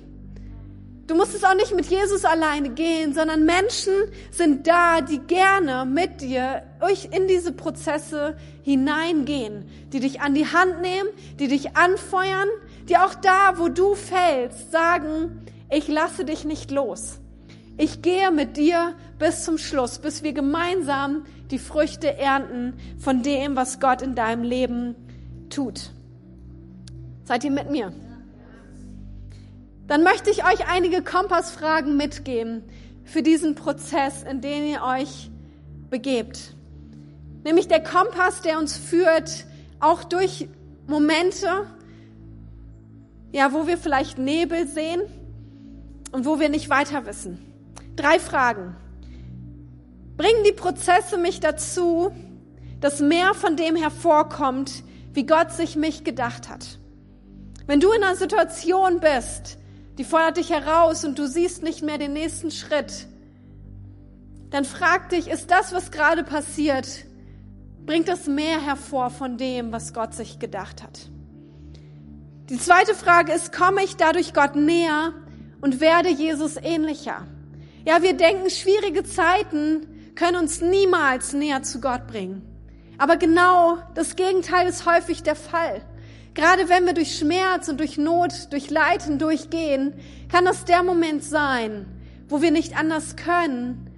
Du 1.09 1.15
musst 1.15 1.33
es 1.33 1.43
auch 1.43 1.55
nicht 1.55 1.75
mit 1.75 1.87
Jesus 1.87 2.23
alleine 2.23 2.69
gehen, 2.69 3.15
sondern 3.15 3.43
Menschen 3.43 3.93
sind 4.29 4.67
da, 4.67 5.01
die 5.01 5.17
gerne 5.17 5.83
mit 5.83 6.21
dir 6.21 6.61
euch 6.81 7.09
in 7.11 7.27
diese 7.27 7.51
Prozesse 7.51 8.37
hineingehen, 8.61 9.67
die 9.91 10.01
dich 10.01 10.21
an 10.21 10.35
die 10.35 10.45
Hand 10.45 10.81
nehmen, 10.81 11.09
die 11.39 11.47
dich 11.47 11.75
anfeuern, 11.75 12.47
die 12.87 12.97
auch 12.97 13.15
da, 13.15 13.57
wo 13.57 13.69
du 13.69 13.95
fällst, 13.95 14.71
sagen, 14.71 15.47
ich 15.71 15.87
lasse 15.87 16.25
dich 16.25 16.45
nicht 16.45 16.69
los. 16.69 17.17
Ich 17.79 18.03
gehe 18.03 18.29
mit 18.29 18.55
dir 18.55 18.93
bis 19.17 19.45
zum 19.45 19.57
Schluss, 19.57 19.97
bis 19.97 20.21
wir 20.21 20.33
gemeinsam 20.33 21.25
die 21.49 21.57
Früchte 21.57 22.19
ernten 22.19 22.75
von 22.99 23.23
dem, 23.23 23.55
was 23.55 23.79
Gott 23.79 24.03
in 24.03 24.13
deinem 24.13 24.43
Leben 24.43 24.93
tut. 25.49 25.89
Seid 27.23 27.43
ihr 27.45 27.51
mit 27.51 27.71
mir? 27.71 27.91
Dann 29.89 30.03
möchte 30.03 30.29
ich 30.29 30.45
euch 30.45 30.69
einige 30.69 31.01
Kompassfragen 31.01 31.97
mitgeben 31.97 32.63
für 33.03 33.23
diesen 33.23 33.55
Prozess, 33.55 34.21
in 34.21 34.39
den 34.39 34.67
ihr 34.67 34.83
euch 34.83 35.31
begebt. 35.89 36.53
Nämlich 37.43 37.67
der 37.67 37.81
Kompass, 37.81 38.43
der 38.43 38.59
uns 38.59 38.77
führt, 38.77 39.47
auch 39.79 40.03
durch 40.03 40.47
Momente, 40.85 41.65
ja, 43.31 43.51
wo 43.51 43.65
wir 43.65 43.79
vielleicht 43.79 44.19
Nebel 44.19 44.67
sehen 44.67 45.01
und 46.11 46.23
wo 46.23 46.39
wir 46.39 46.49
nicht 46.49 46.69
weiter 46.69 47.07
wissen. 47.07 47.39
Drei 47.95 48.19
Fragen. 48.19 48.75
Bringen 50.17 50.43
die 50.45 50.51
Prozesse 50.51 51.17
mich 51.17 51.39
dazu, 51.39 52.11
dass 52.79 52.99
mehr 52.99 53.33
von 53.33 53.55
dem 53.55 53.75
hervorkommt, 53.75 54.83
wie 55.13 55.25
Gott 55.25 55.51
sich 55.51 55.75
mich 55.75 56.03
gedacht 56.03 56.47
hat? 56.47 56.77
Wenn 57.65 57.79
du 57.79 57.91
in 57.91 58.03
einer 58.03 58.15
Situation 58.15 58.99
bist, 58.99 59.58
die 59.99 60.05
fordert 60.05 60.37
dich 60.37 60.49
heraus 60.49 61.03
und 61.03 61.19
du 61.19 61.27
siehst 61.27 61.61
nicht 61.61 61.83
mehr 61.83 61.97
den 61.97 62.13
nächsten 62.13 62.51
Schritt, 62.51 63.05
dann 64.49 64.63
frag 64.63 65.09
dich, 65.09 65.27
ist 65.27 65.51
das, 65.51 65.73
was 65.73 65.91
gerade 65.91 66.23
passiert, 66.23 66.87
bringt 67.85 68.07
das 68.07 68.25
mehr 68.25 68.61
hervor 68.61 69.09
von 69.09 69.37
dem, 69.37 69.73
was 69.73 69.93
Gott 69.93 70.13
sich 70.13 70.39
gedacht 70.39 70.81
hat? 70.81 71.09
Die 72.49 72.57
zweite 72.57 72.95
Frage 72.95 73.33
ist, 73.33 73.51
komme 73.51 73.83
ich 73.83 73.97
dadurch 73.97 74.33
Gott 74.33 74.55
näher 74.55 75.11
und 75.59 75.81
werde 75.81 76.09
Jesus 76.09 76.55
ähnlicher? 76.55 77.27
Ja, 77.85 78.01
wir 78.01 78.13
denken, 78.13 78.49
schwierige 78.49 79.03
Zeiten 79.03 80.13
können 80.15 80.37
uns 80.37 80.61
niemals 80.61 81.33
näher 81.33 81.61
zu 81.61 81.81
Gott 81.81 82.07
bringen. 82.07 82.41
Aber 82.97 83.17
genau 83.17 83.77
das 83.95 84.15
Gegenteil 84.15 84.65
ist 84.65 84.85
häufig 84.85 85.23
der 85.23 85.35
Fall. 85.35 85.81
Gerade 86.39 86.69
wenn 86.69 86.85
wir 86.85 86.93
durch 86.93 87.17
Schmerz 87.17 87.67
und 87.67 87.81
durch 87.81 87.97
Not, 87.97 88.31
durch 88.51 88.69
Leiden 88.69 89.19
durchgehen, 89.19 89.91
kann 90.31 90.45
das 90.45 90.63
der 90.63 90.83
Moment 90.83 91.21
sein, 91.21 91.85
wo 92.29 92.41
wir 92.41 92.51
nicht 92.51 92.79
anders 92.79 93.17
können 93.17 93.91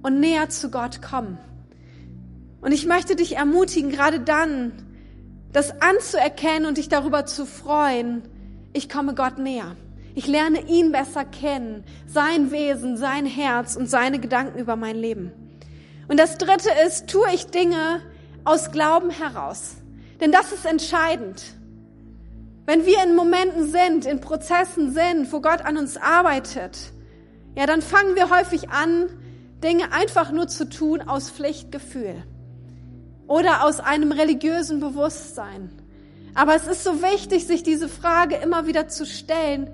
und 0.00 0.20
näher 0.20 0.48
zu 0.48 0.70
Gott 0.70 1.02
kommen. 1.02 1.38
Und 2.60 2.70
ich 2.70 2.86
möchte 2.86 3.16
dich 3.16 3.34
ermutigen, 3.34 3.90
gerade 3.90 4.20
dann, 4.20 4.70
das 5.52 5.82
anzuerkennen 5.82 6.66
und 6.66 6.78
dich 6.78 6.88
darüber 6.88 7.26
zu 7.26 7.46
freuen, 7.46 8.22
ich 8.72 8.88
komme 8.88 9.16
Gott 9.16 9.38
näher. 9.38 9.74
Ich 10.14 10.28
lerne 10.28 10.68
ihn 10.68 10.92
besser 10.92 11.24
kennen, 11.24 11.82
sein 12.06 12.52
Wesen, 12.52 12.96
sein 12.96 13.26
Herz 13.26 13.74
und 13.74 13.90
seine 13.90 14.20
Gedanken 14.20 14.60
über 14.60 14.76
mein 14.76 14.94
Leben. 14.94 15.32
Und 16.06 16.20
das 16.20 16.38
Dritte 16.38 16.68
ist, 16.86 17.08
tue 17.08 17.26
ich 17.34 17.46
Dinge 17.46 18.00
aus 18.44 18.70
Glauben 18.70 19.10
heraus. 19.10 19.78
Denn 20.20 20.30
das 20.30 20.52
ist 20.52 20.64
entscheidend. 20.64 21.42
Wenn 22.64 22.86
wir 22.86 23.02
in 23.02 23.16
Momenten 23.16 23.68
sind, 23.68 24.06
in 24.06 24.20
Prozessen 24.20 24.92
sind, 24.92 25.32
wo 25.32 25.40
Gott 25.40 25.62
an 25.62 25.76
uns 25.76 25.96
arbeitet, 25.96 26.92
ja, 27.56 27.66
dann 27.66 27.82
fangen 27.82 28.14
wir 28.14 28.30
häufig 28.30 28.70
an, 28.70 29.08
Dinge 29.62 29.92
einfach 29.92 30.30
nur 30.32 30.48
zu 30.48 30.68
tun 30.68 31.02
aus 31.02 31.30
Pflichtgefühl 31.30 32.22
oder 33.26 33.64
aus 33.64 33.80
einem 33.80 34.12
religiösen 34.12 34.80
Bewusstsein. 34.80 35.70
Aber 36.34 36.54
es 36.54 36.66
ist 36.66 36.84
so 36.84 37.02
wichtig, 37.02 37.46
sich 37.46 37.62
diese 37.62 37.88
Frage 37.88 38.36
immer 38.36 38.66
wieder 38.66 38.88
zu 38.88 39.06
stellen, 39.06 39.70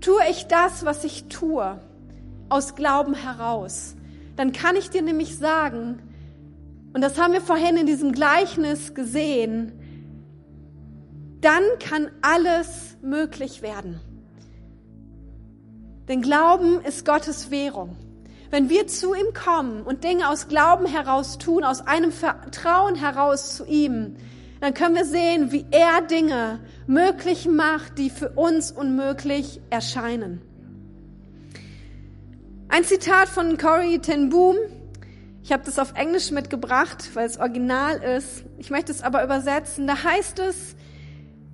tue 0.00 0.20
ich 0.30 0.46
das, 0.46 0.84
was 0.84 1.04
ich 1.04 1.24
tue, 1.28 1.80
aus 2.48 2.76
Glauben 2.76 3.14
heraus? 3.14 3.94
Dann 4.36 4.52
kann 4.52 4.76
ich 4.76 4.90
dir 4.90 5.02
nämlich 5.02 5.36
sagen, 5.36 5.98
und 6.94 7.02
das 7.02 7.18
haben 7.18 7.32
wir 7.32 7.40
vorhin 7.40 7.76
in 7.76 7.86
diesem 7.86 8.12
Gleichnis 8.12 8.94
gesehen, 8.94 9.72
dann 11.40 11.62
kann 11.80 12.10
alles 12.22 12.96
möglich 13.02 13.62
werden. 13.62 14.00
Denn 16.08 16.22
Glauben 16.22 16.80
ist 16.80 17.04
Gottes 17.04 17.50
Währung. 17.50 17.96
Wenn 18.50 18.70
wir 18.70 18.86
zu 18.86 19.14
ihm 19.14 19.34
kommen 19.34 19.82
und 19.82 20.04
Dinge 20.04 20.30
aus 20.30 20.48
Glauben 20.48 20.86
heraus 20.86 21.36
tun, 21.36 21.64
aus 21.64 21.86
einem 21.86 22.12
Vertrauen 22.12 22.94
heraus 22.94 23.56
zu 23.56 23.66
ihm, 23.66 24.16
dann 24.60 24.74
können 24.74 24.96
wir 24.96 25.04
sehen, 25.04 25.52
wie 25.52 25.66
er 25.70 26.00
Dinge 26.02 26.60
möglich 26.86 27.46
macht, 27.46 27.98
die 27.98 28.10
für 28.10 28.30
uns 28.30 28.72
unmöglich 28.72 29.60
erscheinen. 29.70 30.40
Ein 32.70 32.84
Zitat 32.84 33.28
von 33.28 33.56
Corey 33.56 33.98
ten 33.98 34.30
Boom. 34.30 34.56
Ich 35.42 35.52
habe 35.52 35.64
das 35.64 35.78
auf 35.78 35.94
Englisch 35.94 36.30
mitgebracht, 36.30 37.10
weil 37.14 37.26
es 37.26 37.38
original 37.38 37.98
ist. 37.98 38.44
Ich 38.58 38.70
möchte 38.70 38.92
es 38.92 39.02
aber 39.02 39.22
übersetzen. 39.22 39.86
Da 39.86 40.02
heißt 40.02 40.38
es, 40.40 40.74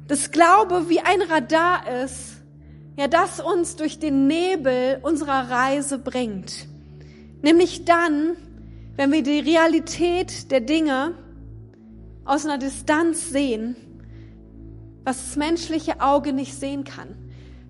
dass 0.06 0.30
Glaube 0.30 0.88
wie 0.88 1.00
ein 1.00 1.22
Radar 1.22 1.88
ist, 2.04 2.42
ja, 2.96 3.08
das 3.08 3.40
uns 3.40 3.76
durch 3.76 3.98
den 3.98 4.26
Nebel 4.26 5.00
unserer 5.02 5.50
Reise 5.50 5.98
bringt. 5.98 6.68
Nämlich 7.42 7.84
dann, 7.84 8.36
wenn 8.96 9.10
wir 9.10 9.22
die 9.22 9.40
Realität 9.40 10.50
der 10.50 10.60
Dinge 10.60 11.14
aus 12.24 12.44
einer 12.44 12.58
Distanz 12.58 13.30
sehen, 13.30 13.76
was 15.04 15.24
das 15.24 15.36
menschliche 15.36 16.00
Auge 16.00 16.32
nicht 16.32 16.54
sehen 16.54 16.84
kann. 16.84 17.14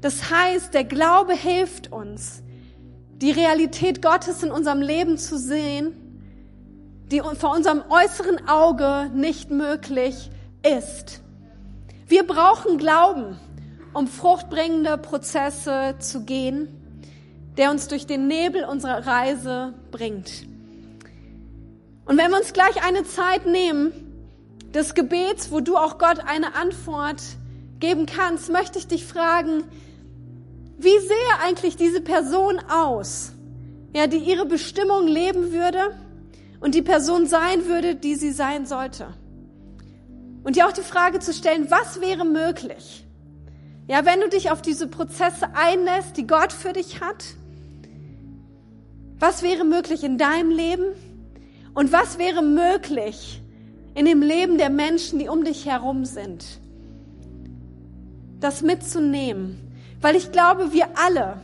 Das 0.01 0.31
heißt, 0.31 0.75
der 0.75 0.85
Glaube 0.85 1.35
hilft 1.35 1.91
uns, 1.91 2.43
die 3.17 3.31
Realität 3.31 4.03
Gottes 4.03 4.43
in 4.43 4.53
unserem 4.53 4.83
Leben 4.83 5.17
zu 5.17 5.39
sehen, 5.39 5.95
die 7.11 7.21
vor 7.21 7.55
unserem 7.55 7.83
äußeren 7.89 8.47
Auge 8.47 9.11
nicht 9.15 9.51
möglich 9.51 10.31
ist. 10.63 11.24
Wir 12.07 12.27
brauchen 12.27 12.79
Glauben, 12.79 13.39
um 13.95 14.09
fruchtbringende 14.09 14.99
Prozesse 14.99 15.97
zu 15.99 16.25
gehen, 16.25 16.69
der 17.57 17.71
uns 17.71 17.89
durch 17.89 18.07
den 18.07 18.27
Nebel 18.27 18.65
unserer 18.65 19.07
Reise 19.07 19.75
bringt. 19.91 20.47
Und 22.05 22.19
wenn 22.19 22.31
wir 22.31 22.37
uns 22.37 22.53
gleich 22.53 22.85
eine 22.85 23.05
Zeit 23.05 23.47
nehmen, 23.47 23.93
des 24.75 24.95
Gebets, 24.95 25.51
wo 25.53 25.61
du 25.61 25.77
auch 25.77 25.99
Gott 25.99 26.19
eine 26.27 26.57
Antwort 26.57 27.23
geben 27.79 28.07
kannst, 28.07 28.51
möchte 28.51 28.79
ich 28.79 28.89
dich 28.89 29.07
fragen, 29.07 29.65
wie 30.77 30.99
sehe 30.99 31.39
eigentlich 31.43 31.77
diese 31.77 32.01
Person 32.01 32.59
aus, 32.69 33.33
ja, 33.95 34.09
die 34.09 34.19
ihre 34.19 34.47
Bestimmung 34.47 35.07
leben 35.07 35.53
würde 35.53 35.97
und 36.61 36.75
die 36.75 36.83
Person 36.83 37.27
sein 37.27 37.67
würde, 37.67 37.95
die 37.95 38.17
sie 38.17 38.33
sein 38.33 38.67
sollte? 38.67 39.15
Und 40.45 40.57
dir 40.57 40.67
auch 40.69 40.73
die 40.73 40.83
Frage 40.83 41.19
zu 41.19 41.33
stellen, 41.33 41.71
was 41.71 42.01
wäre 42.01 42.25
möglich? 42.25 43.05
Ja, 43.89 44.05
wenn 44.05 44.21
du 44.21 44.29
dich 44.29 44.51
auf 44.51 44.63
diese 44.63 44.87
Prozesse 44.87 45.49
einlässt, 45.55 46.17
die 46.17 46.27
Gott 46.27 46.53
für 46.53 46.73
dich 46.73 47.01
hat, 47.01 47.25
was 49.19 49.43
wäre 49.43 49.65
möglich 49.65 50.05
in 50.05 50.19
deinem 50.19 50.51
Leben? 50.51 50.85
Und 51.75 51.93
was 51.93 52.19
wäre 52.19 52.43
möglich 52.43 53.43
in 53.95 54.07
dem 54.07 54.23
Leben 54.23 54.59
der 54.59 54.71
Menschen, 54.71 55.19
die 55.19 55.29
um 55.29 55.45
dich 55.45 55.67
herum 55.67 56.05
sind. 56.05 56.45
Das 58.41 58.63
mitzunehmen. 58.63 59.61
Weil 60.01 60.17
ich 60.17 60.33
glaube, 60.33 60.73
wir 60.73 60.89
alle 60.99 61.41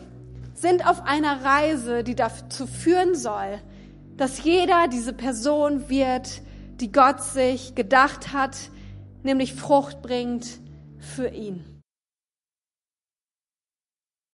sind 0.55 0.87
auf 0.87 1.07
einer 1.07 1.45
Reise, 1.45 2.05
die 2.05 2.15
dazu 2.15 2.67
führen 2.67 3.15
soll, 3.15 3.61
dass 4.17 4.43
jeder 4.43 4.89
diese 4.89 5.15
Person 5.15 5.89
wird, 5.89 6.43
die 6.81 6.93
Gott 6.93 7.23
sich 7.23 7.75
gedacht 7.75 8.33
hat, 8.35 8.57
nämlich 9.23 9.55
Frucht 9.55 10.03
bringt 10.03 10.61
für 10.99 11.29
ihn. 11.29 11.65